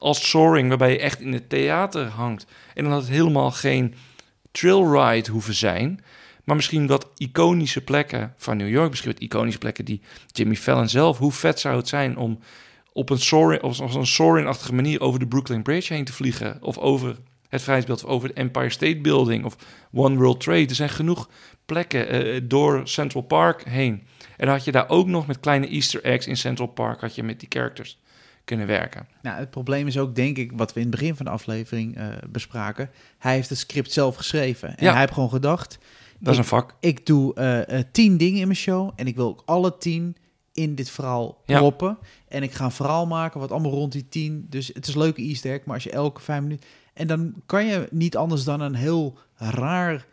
Als 0.03 0.29
soaring, 0.29 0.67
waarbij 0.67 0.91
je 0.91 0.99
echt 0.99 1.19
in 1.19 1.33
het 1.33 1.49
theater 1.49 2.07
hangt. 2.07 2.45
En 2.73 2.83
dan 2.83 2.93
had 2.93 3.01
het 3.01 3.11
helemaal 3.11 3.51
geen 3.51 3.93
trail 4.51 4.93
ride 4.93 5.31
hoeven 5.31 5.53
zijn. 5.53 6.03
Maar 6.43 6.55
misschien 6.55 6.87
wat 6.87 7.09
iconische 7.17 7.81
plekken 7.81 8.33
van 8.37 8.57
New 8.57 8.69
York. 8.69 8.89
Misschien 8.89 9.11
wat 9.11 9.21
iconische 9.21 9.59
plekken 9.59 9.85
die 9.85 10.01
Jimmy 10.31 10.55
Fallon 10.55 10.89
zelf. 10.89 11.17
Hoe 11.17 11.31
vet 11.31 11.59
zou 11.59 11.77
het 11.77 11.87
zijn 11.87 12.17
om 12.17 12.39
op 12.93 13.09
een 13.09 13.19
soaring, 13.19 13.61
op 13.61 13.95
een 13.95 14.07
soaring-achtige 14.07 14.73
manier 14.73 15.01
over 15.01 15.19
de 15.19 15.27
Brooklyn 15.27 15.61
Bridge 15.61 15.93
heen 15.93 16.05
te 16.05 16.13
vliegen. 16.13 16.57
Of 16.61 16.77
over 16.77 17.17
het 17.49 17.61
Vrijheidsbeeld, 17.61 18.03
of 18.03 18.09
over 18.09 18.27
de 18.27 18.33
Empire 18.33 18.69
State 18.69 18.97
Building 18.97 19.45
of 19.45 19.55
One 19.93 20.15
World 20.15 20.41
Trade. 20.41 20.67
Er 20.67 20.75
zijn 20.75 20.89
genoeg 20.89 21.29
plekken 21.65 22.07
eh, 22.07 22.41
door 22.43 22.81
Central 22.83 23.23
Park 23.23 23.63
heen. 23.63 24.07
En 24.37 24.45
dan 24.45 24.55
had 24.55 24.65
je 24.65 24.71
daar 24.71 24.89
ook 24.89 25.07
nog 25.07 25.27
met 25.27 25.39
kleine 25.39 25.67
easter 25.67 26.03
eggs 26.03 26.27
in 26.27 26.37
Central 26.37 26.67
Park... 26.67 27.01
had 27.01 27.15
je 27.15 27.23
met 27.23 27.39
die 27.39 27.49
characters 27.51 27.97
kunnen 28.43 28.67
werken. 28.67 29.07
Nou, 29.21 29.39
het 29.39 29.49
probleem 29.49 29.87
is 29.87 29.97
ook, 29.97 30.15
denk 30.15 30.37
ik, 30.37 30.51
wat 30.55 30.73
we 30.73 30.79
in 30.79 30.87
het 30.87 30.95
begin 30.95 31.15
van 31.15 31.25
de 31.25 31.31
aflevering 31.31 31.97
eh, 31.97 32.07
bespraken. 32.29 32.89
Hij 33.17 33.33
heeft 33.33 33.49
het 33.49 33.57
script 33.57 33.91
zelf 33.91 34.15
geschreven. 34.15 34.77
En 34.77 34.85
Ja. 34.85 34.91
hij 34.91 34.99
heeft 34.99 35.13
gewoon 35.13 35.29
gedacht, 35.29 35.77
Dat 36.19 36.33
is 36.33 36.39
een 36.39 36.45
vak. 36.45 36.75
ik 36.79 37.05
doe 37.05 37.33
eh, 37.33 37.79
tien 37.91 38.17
dingen 38.17 38.39
in 38.39 38.47
mijn 38.47 38.59
show. 38.59 38.91
En 38.95 39.07
ik 39.07 39.15
wil 39.15 39.27
ook 39.27 39.41
alle 39.45 39.77
tien 39.77 40.15
in 40.53 40.75
dit 40.75 40.89
verhaal 40.89 41.41
Ja. 41.45 41.57
proppen. 41.57 41.97
En 42.27 42.43
ik 42.43 42.51
ga 42.51 42.65
een 42.65 42.71
verhaal 42.71 43.07
maken 43.07 43.39
wat 43.39 43.51
allemaal 43.51 43.71
rond 43.71 43.91
die 43.91 44.09
tien. 44.09 44.45
Dus 44.49 44.67
het 44.73 44.87
is 44.87 44.93
een 44.93 44.99
leuke 45.01 45.21
easter 45.21 45.51
egg, 45.51 45.65
maar 45.65 45.75
als 45.75 45.83
je 45.83 45.91
elke 45.91 46.21
vijf 46.21 46.41
minuten... 46.41 46.67
En 46.93 47.07
dan 47.07 47.33
kan 47.45 47.65
je 47.65 47.87
niet 47.91 48.17
anders 48.17 48.43
dan 48.43 48.59
een 48.61 48.75
heel 48.75 49.17
raar 49.35 50.05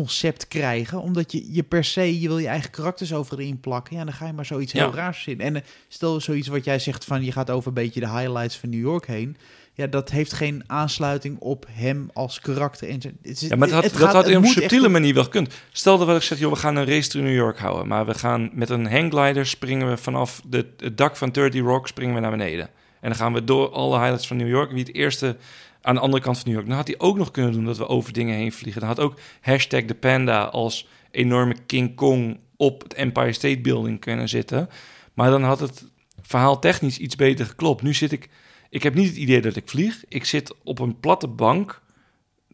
attractieconcept 0.00 0.48
krijgen. 0.48 1.00
Omdat 1.00 1.32
je, 1.32 1.52
je 1.52 1.62
per 1.62 1.84
se, 1.84 2.20
je 2.20 2.28
wil 2.28 2.38
je 2.38 2.46
eigen 2.46 2.70
karakters 2.70 3.12
overin 3.14 3.60
plakken. 3.60 3.96
Ja, 3.96 4.04
dan 4.04 4.12
ga 4.12 4.26
je 4.26 4.32
maar 4.32 4.44
zoiets 4.46 4.72
heel 4.72 4.88
Ja. 4.88 4.94
raars 4.94 5.26
in. 5.26 5.40
En 5.40 5.56
eh, 5.56 5.62
stel 5.88 6.20
zoiets 6.20 6.48
wat 6.48 6.64
jij 6.64 6.78
zegt 6.78 7.04
van 7.04 7.24
je 7.24 7.32
gaat 7.32 7.50
over 7.50 7.68
een 7.68 7.74
beetje 7.74 8.00
de 8.00 8.08
highlights 8.10 8.56
van 8.58 8.68
New 8.70 8.80
York 8.80 9.06
heen. 9.06 9.36
Ja, 9.74 9.86
dat 9.86 10.10
heeft 10.10 10.32
geen 10.32 10.62
aansluiting 10.66 11.38
op 11.38 11.66
hem 11.70 12.10
als 12.12 12.40
karakter. 12.40 12.88
En 12.88 12.94
het 12.94 13.14
is- 13.22 13.40
Ja, 13.40 13.56
maar 13.56 13.58
dat 13.68 13.70
had, 13.70 13.82
het 13.84 13.92
dat 13.92 14.02
gaat- 14.02 14.12
had 14.12 14.26
op 14.26 14.32
een 14.32 14.44
echt 14.44 14.52
subtiele 14.52 14.88
manier 14.88 15.14
wel 15.14 15.24
gekund. 15.24 15.54
Stel 15.72 15.98
dat 15.98 16.16
ik 16.16 16.22
zeg, 16.22 16.38
joh, 16.38 16.52
we 16.52 16.58
gaan 16.58 16.76
een 16.76 16.86
race 16.86 17.10
door 17.12 17.22
New 17.22 17.34
York 17.34 17.58
houden. 17.58 17.86
Maar 17.88 18.06
we 18.06 18.14
gaan 18.14 18.50
met 18.52 18.70
een 18.70 18.86
hangglider 18.90 19.46
springen 19.46 19.88
we 19.88 19.96
vanaf 19.96 20.40
de, 20.46 20.66
het 20.76 20.96
dak 20.96 21.16
van 21.16 21.30
30 21.30 21.60
Rock 21.62 21.88
springen 21.88 22.14
we 22.14 22.20
naar 22.20 22.30
beneden. 22.30 22.64
En 23.00 23.08
dan 23.08 23.14
gaan 23.14 23.32
we 23.32 23.44
door 23.44 23.70
alle 23.70 23.98
highlights 23.98 24.26
van 24.26 24.36
New 24.36 24.48
York. 24.48 24.70
Wie 24.70 24.78
het 24.84 24.94
eerste 24.94 25.36
aan 25.82 25.94
de 25.94 26.00
andere 26.00 26.22
kant 26.22 26.36
van 26.36 26.46
New 26.46 26.54
York. 26.54 26.68
Dan 26.68 26.76
had 26.76 26.86
hij 26.86 26.98
ook 26.98 27.16
nog 27.16 27.30
kunnen 27.30 27.52
doen 27.52 27.64
dat 27.64 27.78
we 27.78 27.88
over 27.88 28.12
dingen 28.12 28.36
heen 28.36 28.52
vliegen. 28.52 28.80
Dan 28.80 28.90
had 28.90 29.00
ook 29.00 29.18
hashtag 29.40 29.84
de 29.84 29.94
panda 29.94 30.44
als 30.44 30.88
enorme 31.10 31.56
King 31.66 31.94
Kong 31.94 32.38
op 32.56 32.82
het 32.82 32.94
Empire 32.94 33.32
State 33.32 33.60
Building 33.60 34.00
kunnen 34.00 34.28
zitten. 34.28 34.68
Maar 35.14 35.30
dan 35.30 35.42
had 35.42 35.60
het 35.60 35.84
verhaal 36.22 36.58
technisch 36.58 36.98
iets 36.98 37.16
beter 37.16 37.46
geklopt. 37.46 37.82
Nu 37.82 37.94
zit 37.94 38.12
ik... 38.12 38.28
Ik 38.70 38.82
heb 38.82 38.94
niet 38.94 39.08
het 39.08 39.16
idee 39.16 39.40
dat 39.40 39.56
ik 39.56 39.68
vlieg. 39.68 40.04
Ik 40.08 40.24
zit 40.24 40.54
op 40.64 40.78
een 40.78 41.00
platte 41.00 41.28
bank 41.28 41.82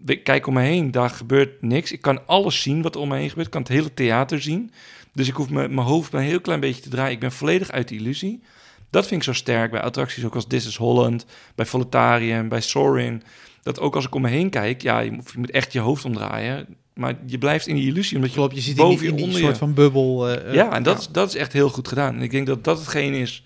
ik 0.05 0.25
kijk 0.25 0.47
om 0.47 0.55
me 0.55 0.63
heen, 0.63 0.91
daar 0.91 1.11
gebeurt 1.11 1.63
niks. 1.63 1.93
Ik 1.93 2.01
kan 2.03 2.27
alles 2.27 2.63
zien 2.63 2.83
wat 2.83 2.95
er 2.95 3.01
om 3.01 3.09
me 3.09 3.17
heen 3.17 3.29
gebeurt. 3.29 3.47
Ik 3.47 3.53
kan 3.53 3.63
het 3.63 3.71
hele 3.71 3.95
theater 3.95 4.43
zien. 4.43 4.71
Dus 5.13 5.29
ik 5.29 5.35
hoef 5.35 5.51
me- 5.51 5.69
mijn 5.69 5.87
hoofd 5.87 6.13
maar 6.13 6.21
een 6.21 6.27
heel 6.27 6.41
klein 6.41 6.61
beetje 6.61 6.83
te 6.83 6.89
draaien. 6.89 7.13
Ik 7.13 7.21
ben 7.21 7.33
volledig 7.33 7.71
uit 7.71 7.89
de 7.89 7.95
illusie. 7.95 8.43
Dat 8.91 9.07
vind 9.07 9.21
ik 9.21 9.27
zo 9.27 9.33
sterk 9.33 9.71
bij 9.71 9.81
attracties 9.81 10.25
ook 10.25 10.35
als 10.35 10.47
This 10.47 10.67
is 10.67 10.77
Holland, 10.77 11.27
bij 11.55 11.67
Voletarium, 11.67 12.49
bij 12.49 12.61
Soarin'. 12.61 13.23
Dat 13.63 13.81
ook 13.81 13.95
als 13.95 14.05
ik 14.07 14.15
om 14.15 14.23
me 14.23 14.29
heen 14.29 14.51
kijk, 14.51 14.83
ja, 14.83 14.99
je 14.99 15.11
moet, 15.11 15.31
je 15.33 15.39
moet 15.39 15.51
echt 15.51 15.73
je 15.73 15.81
hoofd 15.81 16.05
omdraaien. 16.05 16.67
Maar 16.95 17.19
je 17.27 17.39
blijft 17.39 17.67
in 17.67 17.75
die 17.75 17.87
illusie, 17.87 18.17
omdat 18.17 18.31
je 18.31 18.37
Klopt, 18.37 18.55
je 18.55 18.61
zit 18.61 18.77
in 18.79 18.85
boven 18.85 18.99
die, 18.99 19.07
in 19.09 19.11
je, 19.11 19.17
die 19.17 19.25
onder 19.27 19.41
soort 19.41 19.53
je. 19.53 19.59
van 19.59 19.75
bubbel. 19.75 20.29
eh, 20.29 20.49
eh, 20.49 20.55
Ja, 20.55 20.73
en 20.73 20.83
dat, 20.83 20.99
Is, 20.99 21.09
dat 21.09 21.29
is 21.29 21.35
echt 21.35 21.53
heel 21.53 21.69
goed 21.69 21.89
gedaan. 21.89 22.15
En 22.15 22.23
ik 22.23 22.31
denk 22.31 22.47
dat 22.47 22.65
dat 22.65 22.79
hetgeen 22.79 23.15
is 23.15 23.45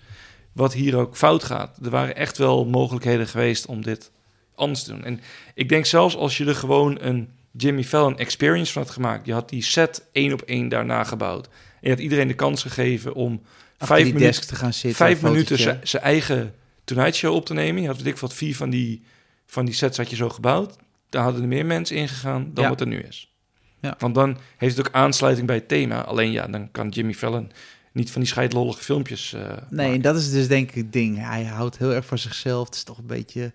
wat 0.51 0.73
hier 0.73 0.95
ook 0.97 1.17
fout 1.17 1.43
gaat. 1.43 1.77
Er 1.83 1.89
waren 1.89 2.15
echt 2.15 2.37
wel 2.37 2.65
mogelijkheden 2.65 3.27
geweest 3.27 3.65
om 3.65 3.81
dit 3.81 4.11
anders 4.55 4.83
te 4.83 4.91
doen. 4.91 5.03
En 5.03 5.21
ik 5.55 5.69
denk 5.69 5.85
zelfs 5.85 6.15
als 6.15 6.37
je 6.37 6.45
er 6.45 6.55
gewoon 6.55 6.97
een 7.01 7.29
Jimmy 7.51 7.83
Fallon 7.83 8.17
experience 8.17 8.71
van 8.71 8.81
had 8.81 8.91
gemaakt. 8.91 9.25
Je 9.25 9.33
had 9.33 9.49
die 9.49 9.63
set 9.63 10.07
één 10.11 10.33
op 10.33 10.41
één 10.41 10.69
daarna 10.69 11.03
gebouwd. 11.03 11.49
je 11.81 11.89
had 11.89 11.99
iedereen 11.99 12.27
de 12.27 12.33
kans 12.33 12.61
gegeven 12.61 13.13
om 13.13 13.41
Achter 13.81 13.95
vijf 13.95 14.03
die 14.03 14.13
minuten, 14.13 14.33
desk 14.33 14.49
te 14.49 14.55
gaan 14.55 14.73
zitten. 14.73 14.95
vijf 15.05 15.21
minuten 15.21 15.79
zijn 15.87 16.03
eigen 16.03 16.53
Tonight 16.83 17.15
Show 17.15 17.35
op 17.35 17.45
te 17.45 17.53
nemen. 17.53 17.81
Je 17.81 17.87
had 17.87 18.05
ik 18.05 18.17
wat 18.17 18.33
vier 18.33 18.55
van 18.55 18.69
die, 18.69 19.03
van 19.45 19.65
die 19.65 19.73
sets 19.73 19.97
had 19.97 20.09
je 20.09 20.15
zo 20.15 20.29
gebouwd. 20.29 20.75
Daar 21.09 21.23
hadden 21.23 21.41
er 21.41 21.47
meer 21.47 21.65
mensen 21.65 21.95
in 21.95 22.07
gegaan 22.07 22.51
dan 22.53 22.63
Ja. 22.63 22.69
wat 22.69 22.81
er 22.81 22.87
nu 22.87 22.99
is. 22.99 23.33
Ja. 23.79 23.95
Want 23.99 24.15
dan 24.15 24.37
heeft 24.57 24.77
het 24.77 24.87
ook 24.87 24.93
aansluiting 24.93 25.47
bij 25.47 25.55
het 25.55 25.67
thema. 25.67 26.01
Alleen 26.01 26.31
ja, 26.31 26.47
dan 26.47 26.71
kan 26.71 26.89
Jimmy 26.89 27.13
Fallon 27.13 27.51
niet 27.91 28.11
van 28.11 28.21
die 28.21 28.29
scheidlollige 28.29 28.83
filmpjes 28.83 29.33
eh, 29.33 29.41
Nee, 29.69 29.93
en 29.93 30.01
dat 30.01 30.15
is 30.15 30.31
dus 30.31 30.47
denk 30.47 30.69
ik 30.69 30.75
het 30.75 30.93
ding. 30.93 31.17
Hij 31.17 31.43
houdt 31.43 31.77
heel 31.77 31.93
erg 31.93 32.05
van 32.05 32.17
zichzelf. 32.17 32.65
Het 32.65 32.75
is 32.75 32.83
toch 32.83 32.97
een 32.97 33.05
beetje... 33.07 33.51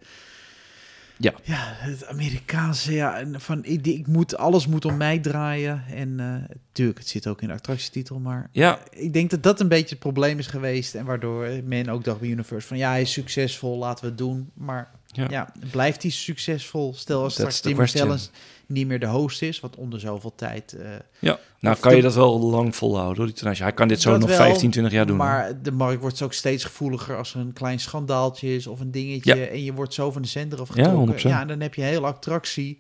Ja. 1.19 1.33
Ja, 1.43 1.73
het 1.77 2.07
Amerikaanse, 2.07 2.93
ja. 2.93 3.19
En 3.19 3.41
van, 3.41 3.65
ik, 3.65 3.87
ik 3.87 4.07
moet, 4.07 4.37
alles 4.37 4.67
moet 4.67 4.85
om 4.85 4.97
mij 4.97 5.19
draaien. 5.19 5.85
En 5.87 6.21
eh 6.21 6.57
tuurlijk, 6.73 6.99
het 6.99 7.09
zit 7.09 7.27
ook 7.27 7.43
in 7.43 7.49
de 7.49 7.55
attractietitel, 7.55 8.19
maar... 8.19 8.49
Ja, 8.53 8.79
Ik 8.91 9.13
denk 9.13 9.31
dat 9.31 9.43
dat 9.43 9.61
een 9.61 9.69
beetje 9.69 9.89
het 9.89 9.99
probleem 9.99 10.39
is 10.39 10.47
geweest. 10.47 10.95
En 10.95 11.05
waardoor 11.05 11.49
men 11.65 11.89
ook 11.89 12.05
dacht 12.05 12.21
bij 12.21 12.29
Universe 12.29 12.67
van... 12.67 12.77
Ja, 12.77 12.91
hij 12.91 13.01
is 13.01 13.13
succesvol, 13.13 13.79
laten 13.79 14.05
we 14.05 14.11
het 14.11 14.19
doen. 14.19 14.51
Maar 14.55 14.91
ja. 15.17 15.27
ja, 15.31 15.53
blijft 15.71 16.03
hij 16.03 16.11
succesvol? 16.11 16.95
Stel 16.97 17.23
als 17.23 17.35
That's 17.35 17.57
straks. 17.57 17.93
Fallon 17.93 18.19
niet 18.67 18.87
meer 18.87 19.01
de 19.01 19.07
host 19.07 19.43
is... 19.43 19.61
wat 19.61 19.77
onder 19.77 20.01
zoveel 20.01 20.33
tijd... 20.37 20.73
eh, 20.73 20.91
ja. 21.19 21.39
Nou, 21.61 21.77
kan 21.77 21.91
de- 21.91 21.97
je 21.97 22.03
dat 22.03 22.15
wel 22.15 22.41
lang 22.41 22.77
volhouden, 22.77 23.17
hoor, 23.17 23.27
die 23.35 23.37
Show. 23.55 23.57
Hij 23.57 23.73
kan 23.73 23.89
dit 23.89 24.01
zo 24.01 24.17
nog 24.17 24.29
wel, 24.29 24.37
15, 24.37 24.71
20 24.71 24.93
jaar 24.93 25.07
doen. 25.07 25.17
hoor. 25.17 25.27
Maar 25.27 25.63
de 25.63 25.73
markt 25.73 26.01
wordt 26.01 26.23
ook 26.23 26.33
steeds 26.33 26.65
gevoeliger 26.65 27.17
als 27.17 27.35
er 27.35 27.41
een 27.41 27.53
klein 27.53 27.81
schandaaltje 27.81 28.55
is 28.55 28.67
of 28.67 28.81
een 28.81 28.91
dingetje. 28.91 29.37
Ja. 29.37 29.47
En 29.47 29.65
je 29.65 29.73
wordt 29.73 29.95
zo 29.95 30.11
van 30.11 30.23
de 30.23 30.29
zender 30.29 30.59
Ja, 30.59 30.65
afgetrokken. 30.65 31.15
100%. 31.19 31.21
Ja, 31.21 31.41
en 31.41 31.49
dan 31.49 31.61
heb 31.61 31.75
je 31.75 31.83
een 31.83 31.89
hele 31.89 32.07
attractie. 32.07 32.79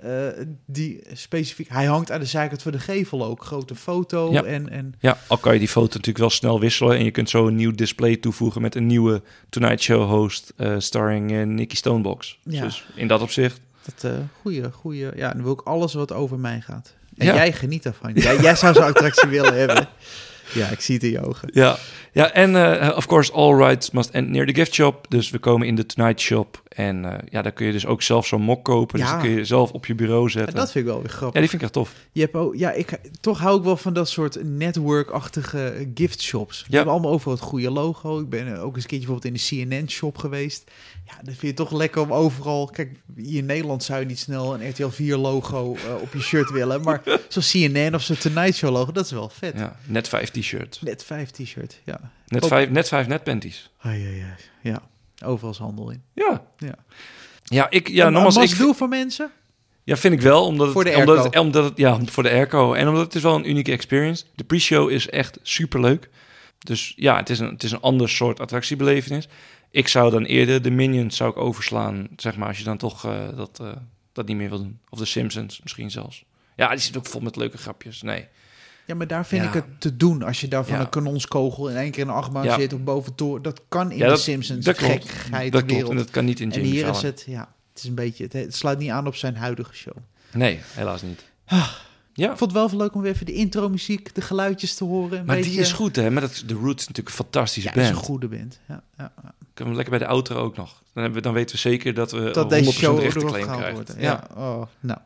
Eh, 0.00 0.26
die 0.66 1.02
specifiek... 1.12 1.68
Hij 1.68 1.84
hangt 1.84 2.10
aan 2.10 2.20
de 2.20 2.26
zijkant 2.26 2.62
van 2.62 2.72
de 2.72 2.78
gevel 2.78 3.24
ook. 3.24 3.44
Grote 3.44 3.74
foto 3.74 4.32
Ja. 4.32 4.42
en... 4.42 4.68
en 4.70 4.94
Ja, 5.00 5.18
al 5.26 5.36
kan 5.38 5.52
je 5.52 5.58
die 5.58 5.68
foto 5.68 5.86
natuurlijk 5.86 6.18
wel 6.18 6.30
snel 6.30 6.60
wisselen. 6.60 6.96
En 6.96 7.04
je 7.04 7.10
kunt 7.10 7.30
zo 7.30 7.46
een 7.46 7.54
nieuw 7.54 7.72
display 7.72 8.16
toevoegen 8.16 8.62
met 8.62 8.74
een 8.74 8.86
nieuwe 8.86 9.22
Tonight 9.48 9.80
Show 9.82 10.08
host 10.08 10.52
eh, 10.56 10.74
starring 10.78 11.32
eh, 11.32 11.42
Nicky 11.42 11.76
Stonebox. 11.76 12.38
Ja. 12.44 12.62
Dus 12.62 12.86
in 12.94 13.08
dat 13.08 13.20
opzicht. 13.22 13.60
dat 13.94 14.12
uh, 14.12 14.18
goede, 14.40 14.70
goede... 14.72 15.12
Ja, 15.16 15.32
dan 15.32 15.42
wil 15.42 15.52
ik 15.52 15.60
alles 15.60 15.94
wat 15.94 16.12
over 16.12 16.38
mij 16.38 16.60
gaat. 16.60 16.94
En 17.16 17.26
Ja. 17.26 17.34
jij 17.34 17.52
geniet 17.52 17.82
daarvan. 17.82 18.12
Jij, 18.12 18.40
jij 18.40 18.54
zou 18.54 18.74
zo'n 18.74 18.84
attractie 18.84 19.28
willen 19.38 19.54
hebben. 19.54 19.88
Ja, 20.62 20.68
ik 20.68 20.80
zie 20.80 20.94
het 20.94 21.04
in 21.04 21.10
je 21.10 21.26
ogen. 21.26 21.48
Ja, 21.52 21.76
ja 22.12 22.32
en 22.32 22.80
eh, 22.80 22.96
of 22.96 23.06
course, 23.06 23.32
all 23.32 23.54
rights 23.54 23.90
must 23.90 24.10
end 24.10 24.28
near 24.28 24.46
the 24.46 24.54
gift 24.54 24.74
shop. 24.74 25.06
Dus 25.08 25.30
we 25.30 25.38
komen 25.38 25.66
in 25.66 25.74
de 25.74 25.86
Tonight 25.86 26.20
Shop. 26.20 26.62
En 26.74 27.04
eh, 27.04 27.18
ja, 27.28 27.42
daar 27.42 27.52
kun 27.52 27.66
je 27.66 27.72
dus 27.72 27.86
ook 27.86 28.02
zelf 28.02 28.26
zo'n 28.26 28.42
mok 28.42 28.64
kopen. 28.64 28.98
Dus 28.98 29.16
kun 29.20 29.30
je 29.30 29.44
zelf 29.44 29.70
op 29.70 29.86
je 29.86 29.94
bureau 29.94 30.30
zetten. 30.30 30.52
En 30.52 30.60
dat 30.60 30.70
vind 30.70 30.84
ik 30.84 30.90
wel 30.90 31.00
weer 31.00 31.10
grappig. 31.10 31.34
Ja, 31.34 31.40
die 31.40 31.48
vind 31.48 31.62
ik 31.62 31.66
echt 31.66 31.72
tof. 31.72 31.94
Je 32.12 32.20
hebt 32.20 32.34
ook, 32.34 32.56
ja, 32.56 32.72
ik, 32.72 33.00
toch 33.20 33.38
hou 33.38 33.58
ik 33.58 33.64
wel 33.64 33.76
van 33.76 33.92
dat 33.92 34.08
soort 34.08 34.44
network-achtige 34.44 35.88
gift 35.94 36.22
shops. 36.22 36.64
We 36.68 36.76
hebben 36.76 36.92
allemaal 36.92 37.12
overal 37.12 37.34
het 37.34 37.42
goede 37.42 37.70
logo. 37.70 38.20
Ik 38.20 38.28
ben 38.28 38.54
eh, 38.54 38.64
ook 38.64 38.74
eens 38.74 38.82
een 38.82 38.90
keertje 38.90 39.06
bijvoorbeeld 39.06 39.24
in 39.24 39.64
de 39.66 39.74
CNN-shop 39.74 40.18
geweest. 40.18 40.70
Ja, 41.06 41.14
dat 41.16 41.34
vind 41.34 41.40
je 41.40 41.54
toch 41.54 41.72
lekker 41.72 42.02
om 42.02 42.12
overal... 42.12 42.66
Kijk, 42.66 42.90
hier 43.16 43.38
in 43.38 43.46
Nederland 43.46 43.82
zou 43.82 44.00
je 44.00 44.06
niet 44.06 44.18
snel 44.18 44.54
een 44.54 44.68
RTL 44.68 45.02
4-logo 45.02 45.76
op 46.02 46.12
je 46.12 46.20
shirt 46.20 46.50
willen. 46.50 46.82
Maar 46.82 47.02
zo'n 47.28 47.42
CNN 47.42 47.94
of 47.94 48.02
zo'n 48.02 48.16
Tonight 48.16 48.54
Show-logo, 48.54 48.92
dat 48.92 49.04
is 49.04 49.10
wel 49.10 49.28
vet. 49.28 49.54
Ja, 49.56 49.76
net 49.86 50.08
15 50.08 50.42
t-shirt. 50.44 50.78
Net 50.82 51.04
vijf 51.04 51.30
t-shirt, 51.30 51.80
ja. 51.84 52.12
Net 52.26 52.46
vijf, 52.46 52.70
net 52.70 52.88
vijf 52.88 53.06
net 53.06 53.24
panties. 53.24 53.70
ja, 53.82 53.92
ja, 53.92 54.36
ja. 54.62 54.82
Overal 55.24 55.54
handel 55.58 55.90
in. 55.90 56.02
Ja. 56.12 56.44
Ja, 56.58 56.74
ja 57.44 57.70
ik... 57.70 57.88
Ja, 57.88 58.08
nogmaals, 58.08 58.52
ik 58.52 58.58
doe 58.58 58.74
voor 58.74 58.88
mensen? 58.88 59.30
Ja, 59.84 59.96
vind 59.96 60.14
ik 60.14 60.20
wel. 60.20 60.46
Omdat 60.46 60.72
voor 60.72 60.84
het, 60.84 60.94
Omdat 60.94 61.24
het, 61.24 61.38
omdat 61.38 61.72
ja, 61.76 62.00
voor 62.04 62.22
de 62.22 62.30
airco. 62.30 62.72
En 62.72 62.88
omdat 62.88 63.04
het 63.04 63.14
is 63.14 63.22
wel 63.22 63.34
een 63.34 63.48
unieke 63.48 63.72
experience. 63.72 64.24
De 64.34 64.44
pre-show 64.44 64.90
is 64.90 65.08
echt 65.08 65.38
super 65.42 65.80
leuk. 65.80 66.08
Dus 66.58 66.92
ja, 66.96 67.16
het 67.16 67.30
is 67.30 67.38
een, 67.38 67.48
het 67.50 67.62
is 67.62 67.70
een 67.70 67.80
ander 67.80 68.08
soort 68.08 68.40
attractiebelevenis. 68.40 69.28
Ik 69.70 69.88
zou 69.88 70.10
dan 70.10 70.24
eerder 70.24 70.62
de 70.62 70.70
Minions 70.70 71.16
zou 71.16 71.30
ik 71.30 71.36
overslaan, 71.36 72.08
zeg 72.16 72.36
maar, 72.36 72.48
als 72.48 72.58
je 72.58 72.64
dan 72.64 72.76
toch 72.76 73.04
eh, 73.04 73.36
dat, 73.36 73.60
eh, 73.60 73.72
dat 74.12 74.26
niet 74.26 74.36
meer 74.36 74.48
wil 74.48 74.58
doen. 74.58 74.78
Of 74.88 74.98
de 74.98 75.04
Simpsons 75.04 75.60
misschien 75.62 75.90
zelfs. 75.90 76.24
Ja, 76.56 76.68
die 76.68 76.78
zit 76.78 76.96
ook 76.96 77.06
vol 77.06 77.20
met 77.20 77.36
leuke 77.36 77.58
grapjes. 77.58 78.02
Nee. 78.02 78.26
Ja, 78.86 78.94
maar 78.94 79.06
daar 79.06 79.26
vind 79.26 79.42
Ja. 79.42 79.48
ik 79.48 79.54
het 79.54 79.64
te 79.80 79.96
doen. 79.96 80.22
Als 80.22 80.40
je 80.40 80.48
daar 80.48 80.64
van 80.64 80.74
Ja. 80.76 80.80
een 80.80 80.88
kanonskogel 80.88 81.68
in 81.70 81.76
één 81.76 81.90
keer 81.90 82.02
in 82.02 82.08
een 82.08 82.14
achtbaan 82.14 82.60
zit 82.60 82.72
of 82.72 82.80
boven 82.80 83.14
toren. 83.14 83.42
Dat 83.42 83.60
kan 83.68 83.90
in 83.92 83.98
de 84.08 84.16
Simpsons. 84.16 84.64
dat. 84.64 84.78
Gekkigheid 84.78 85.52
Dat 85.52 85.60
klopt. 85.60 85.72
wereld. 85.74 85.90
En 85.90 85.96
dat 85.96 86.10
kan 86.10 86.24
niet 86.24 86.40
in 86.40 86.48
En 86.48 86.54
Jimmy 86.54 86.70
hier 86.70 86.80
Fallon. 86.84 86.96
is 86.96 87.02
het, 87.02 87.24
ja, 87.26 87.48
het 87.72 87.82
is 87.82 87.88
een 87.88 87.94
beetje, 87.94 88.24
het, 88.24 88.32
het 88.32 88.54
sluit 88.54 88.78
niet 88.78 88.90
aan 88.90 89.06
op 89.06 89.14
zijn 89.14 89.36
huidige 89.36 89.74
show. 89.74 89.96
Nee, 90.32 90.60
helaas 90.72 91.02
niet. 91.02 91.24
Ah. 91.46 91.68
Ja, 92.16 92.30
Ik 92.30 92.38
vond 92.38 92.52
het 92.52 92.70
wel 92.70 92.78
leuk 92.80 92.94
om 92.94 93.00
weer 93.02 93.12
even 93.12 93.26
de 93.26 93.32
intro-muziek, 93.32 94.14
de 94.14 94.20
geluidjes 94.20 94.74
te 94.74 94.84
horen. 94.84 95.18
Een 95.18 95.24
maar 95.24 95.36
beetje, 95.36 95.50
die 95.50 95.60
is 95.60 95.72
goed, 95.72 95.96
hè? 95.96 96.10
Maar 96.10 96.20
dat, 96.20 96.30
is- 96.30 96.42
de 96.46 96.54
Roots 96.54 96.82
is 96.82 96.88
natuurlijk 96.88 97.08
een 97.16 97.24
fantastische 97.24 97.68
Ja, 97.68 97.74
is 97.74 97.82
band. 97.82 97.96
een 97.98 98.04
goede 98.04 98.28
band. 98.28 98.58
Ja, 98.68 98.82
ja, 98.98 99.12
ja. 99.22 99.32
Kunnen 99.54 99.74
we 99.74 99.80
lekker 99.80 99.98
bij 99.98 100.06
de 100.06 100.12
auto 100.14 100.36
ook 100.36 100.56
nog. 100.56 100.82
Dan, 100.92 101.02
hebben 101.02 101.12
we, 101.14 101.20
dan 101.20 101.32
weten 101.32 101.54
we 101.54 101.60
zeker 101.60 101.94
dat 101.94 102.10
we 102.12 102.30
Dat 102.30 102.44
100% 102.44 102.48
deze 102.48 102.72
show 102.72 103.00
gehaald 103.00 103.84
krijgen. 103.84 103.84
Ja. 103.98 104.24
Oh, 104.36 104.62
nou. 104.80 104.98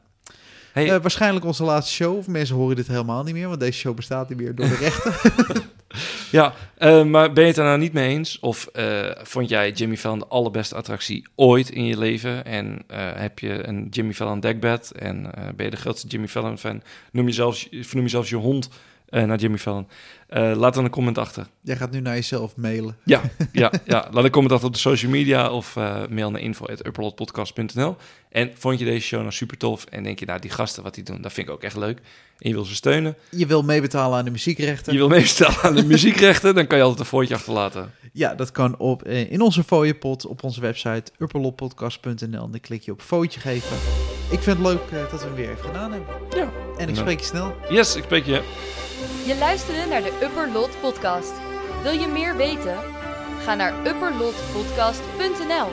Hey, 0.72 0.90
Eh, 0.92 1.00
waarschijnlijk 1.00 1.44
onze 1.44 1.64
laatste 1.64 1.94
show. 1.94 2.16
Of 2.16 2.26
mensen 2.28 2.57
horen 2.57 2.76
dit 2.76 2.87
helemaal 2.87 3.22
niet 3.22 3.35
meer, 3.35 3.48
want 3.48 3.61
deze 3.61 3.78
show 3.78 3.94
bestaat 3.96 4.28
niet 4.28 4.38
meer 4.38 4.54
door 4.54 4.68
de 4.68 4.74
rechten. 4.76 5.14
Ja, 6.31 6.54
eh, 6.74 7.04
maar 7.04 7.33
ben 7.33 7.42
je 7.42 7.48
het 7.48 7.59
er 7.59 7.64
nou 7.64 7.78
niet 7.78 7.92
mee 7.92 8.09
eens? 8.09 8.38
Of 8.40 8.66
eh, 8.66 9.11
vond 9.22 9.48
jij 9.48 9.70
Jimmy 9.70 9.96
Fallon 9.96 10.18
de 10.18 10.26
allerbeste 10.26 10.74
attractie 10.74 11.26
ooit 11.35 11.70
in 11.70 11.85
je 11.85 11.98
leven? 11.98 12.44
En 12.44 12.83
heb 13.16 13.38
je 13.38 13.68
een 13.68 13.87
Jimmy 13.90 14.12
Fallon 14.14 14.40
dekbed? 14.40 14.92
En 14.92 15.31
ben 15.57 15.64
je 15.64 15.70
de 15.70 15.76
grootste 15.76 16.07
Jimmy 16.09 16.28
Fallon 16.28 16.59
fan? 16.59 16.83
Noem 17.12 17.26
je 17.26 17.33
zelfs, 17.33 17.68
vernoem 17.70 18.04
je 18.04 18.11
zelfs 18.11 18.28
je 18.31 18.37
hond 18.37 18.68
eh, 19.09 19.23
naar 19.25 19.38
Jimmy 19.38 19.59
Fallon? 19.59 19.88
Eh, 20.29 20.53
laat 20.57 20.75
dan 20.75 20.85
een 20.85 20.90
comment 20.90 21.18
achter. 21.18 21.47
Jij 21.61 21.77
gaat 21.77 21.90
nu 21.90 22.01
naar 22.01 22.14
jezelf 22.14 22.57
mailen. 22.57 22.97
Ja, 23.05 23.21
ja, 23.53 23.71
ja. 23.85 24.09
laat 24.11 24.25
een 24.25 24.31
comment 24.31 24.53
achter 24.53 24.68
op 24.68 24.75
de 24.75 24.81
social 24.81 25.11
media 25.11 25.51
of 25.51 25.77
eh, 25.77 25.97
mail 26.11 26.31
naar 26.31 26.40
info.upperlotpodcast.nl. 26.40 27.97
En 28.31 28.51
vond 28.55 28.79
je 28.79 28.85
deze 28.85 29.07
show 29.07 29.21
nou 29.21 29.33
super 29.33 29.57
tof? 29.57 29.85
En 29.85 30.03
denk 30.03 30.18
je, 30.18 30.27
nou 30.27 30.40
die 30.40 30.51
gasten 30.51 30.83
wat 30.83 30.94
die 30.94 31.05
doen, 31.05 31.23
dat 31.23 31.33
vind 31.33 31.49
ik 31.49 31.53
ook 31.55 31.62
echt 31.62 31.77
leuk. 31.77 31.99
En 32.38 32.49
je 32.49 32.55
wil 32.55 32.64
ze 32.64 32.75
steunen. 32.75 33.16
Je 33.31 33.47
wil 33.47 33.62
meebetalen 33.62 34.18
aan 34.18 34.25
de 34.25 34.31
muziekrechten. 34.31 34.92
Je 34.92 34.99
wil 34.99 35.09
meestellen 35.09 35.62
aan 35.62 35.75
de 35.75 35.85
muziekrechten, 35.94 36.55
dan 36.55 36.66
kan 36.66 36.77
je 36.79 36.83
altijd 36.85 37.01
een 37.01 37.07
voortje 37.07 37.35
achterlaten. 37.35 37.92
Ja, 38.12 38.35
dat 38.35 38.53
kan 38.53 38.79
op, 38.79 39.05
in 39.07 39.40
onze 39.40 39.64
fooiepot 39.64 40.27
op 40.27 40.42
onze 40.42 40.61
website 40.61 41.12
upperloppodcast.nl. 41.18 42.51
Dan 42.51 42.61
klik 42.61 42.83
je 42.83 42.92
op 42.92 43.01
footje 43.03 43.40
geven. 43.40 43.77
Ik 44.31 44.40
vind 44.42 44.59
het 44.59 44.66
leuk 44.66 44.81
dat 45.11 45.21
we 45.21 45.27
hem 45.27 45.35
weer 45.35 45.51
even 45.51 45.64
gedaan 45.64 45.92
hebben. 45.92 46.14
Ja. 46.37 46.51
En 46.79 46.88
ik 46.88 46.94
Ja. 46.94 47.01
spreek 47.01 47.18
je 47.21 47.27
snel. 47.27 47.55
Yes, 47.68 47.97
ik 47.97 48.03
spreek 48.03 48.25
je. 48.25 48.42
Je 49.28 49.36
luisterde 49.36 49.86
naar 49.86 50.02
de 50.02 50.18
Upper 50.22 50.48
Lot 50.52 50.80
podcast. 50.80 51.32
Wil 51.82 51.92
je 51.92 52.06
meer 52.06 52.36
weten? 52.36 52.76
Ga 53.38 53.54
naar 53.54 53.86
upperlotpodcast.nl 53.86 55.68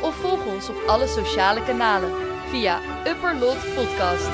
of 0.00 0.14
volg 0.14 0.46
ons 0.46 0.68
op 0.68 0.82
alle 0.86 1.06
sociale 1.06 1.62
kanalen 1.62 2.10
via 2.50 2.80
Upper 3.06 3.34
Lot 3.34 3.74
Podcast. 3.74 4.28